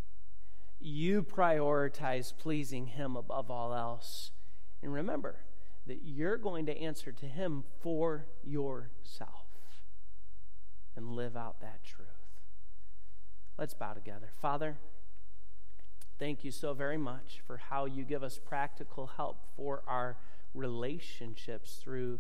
You 0.80 1.24
prioritize 1.24 2.38
pleasing 2.38 2.88
Him 2.88 3.16
above 3.16 3.50
all 3.50 3.74
else. 3.74 4.32
And 4.84 4.94
remember 4.94 5.38
that 5.88 6.02
you're 6.04 6.38
going 6.38 6.66
to 6.66 6.78
answer 6.78 7.12
to 7.12 7.26
Him 7.26 7.64
for 7.80 8.28
yourself 8.44 9.48
and 10.96 11.16
live 11.16 11.38
out 11.38 11.62
that 11.62 11.84
truth. 11.84 12.25
Let's 13.58 13.74
bow 13.74 13.94
together. 13.94 14.32
Father, 14.42 14.78
thank 16.20 16.44
you 16.44 16.52
so 16.52 16.74
very 16.74 16.98
much 16.98 17.42
for 17.48 17.58
how 17.58 17.86
you 17.86 18.04
give 18.04 18.22
us 18.22 18.38
practical 18.38 19.08
help 19.16 19.38
for 19.56 19.82
our 19.88 20.18
relationships 20.54 21.80
through 21.82 22.20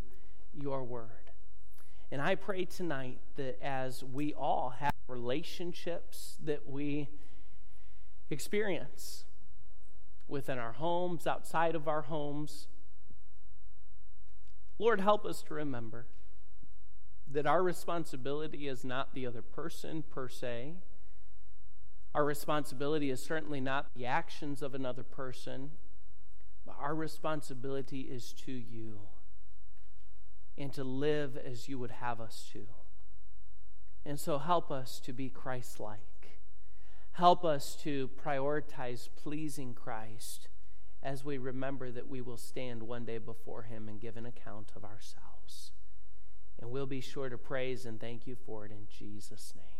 your 0.54 0.84
word. 0.84 1.32
And 2.12 2.22
I 2.22 2.36
pray 2.36 2.64
tonight 2.64 3.20
that 3.36 3.62
as 3.62 4.04
we 4.04 4.34
all 4.34 4.76
have 4.80 4.94
relationships 5.10 6.38
that 6.44 6.70
we 6.70 7.10
experience 8.30 9.26
within 10.28 10.58
our 10.58 10.74
homes, 10.74 11.28
outside 11.28 11.76
of 11.76 11.88
our 11.88 12.04
homes, 12.04 12.68
Lord, 14.80 15.02
help 15.02 15.26
us 15.26 15.42
to 15.44 15.54
remember 15.54 16.06
that 17.30 17.46
our 17.46 17.62
responsibility 17.62 18.68
is 18.68 18.86
not 18.86 19.14
the 19.14 19.26
other 19.26 19.42
person 19.42 20.04
per 20.10 20.30
se. 20.30 20.76
Our 22.16 22.24
responsibility 22.24 23.12
is 23.12 23.22
certainly 23.22 23.60
not 23.60 23.94
the 23.94 24.06
actions 24.06 24.62
of 24.62 24.74
another 24.74 25.04
person, 25.04 25.72
but 26.66 26.78
our 26.80 26.96
responsibility 26.96 28.02
is 28.02 28.32
to 28.46 28.54
you 28.54 29.02
and 30.58 30.72
to 30.72 30.86
live 30.86 31.36
as 31.36 31.68
you 31.68 31.78
would 31.78 31.92
have 31.92 32.22
us 32.22 32.50
to. 32.54 32.68
And 34.06 34.18
so 34.18 34.38
help 34.38 34.72
us 34.72 35.02
to 35.02 35.12
be 35.12 35.28
Christ 35.28 35.82
like. 35.82 36.40
Help 37.12 37.44
us 37.44 37.76
to 37.84 38.10
prioritize 38.24 39.10
pleasing 39.14 39.74
Christ 39.74 40.48
as 41.04 41.26
we 41.26 41.38
remember 41.38 41.92
that 41.92 42.08
we 42.08 42.22
will 42.22 42.38
stand 42.38 42.84
one 42.84 43.04
day 43.04 43.18
before 43.18 43.64
Him 43.64 43.90
and 43.90 44.00
give 44.00 44.16
an 44.16 44.26
account 44.26 44.72
of 44.74 44.86
ourselves. 44.86 45.74
And 46.62 46.72
we'll 46.72 46.86
be 46.86 47.02
sure 47.02 47.28
to 47.28 47.38
praise 47.38 47.86
and 47.86 48.00
thank 48.00 48.26
you 48.26 48.38
for 48.46 48.66
it 48.66 48.72
in 48.72 48.88
Jesus' 48.88 49.52
name. 49.54 49.75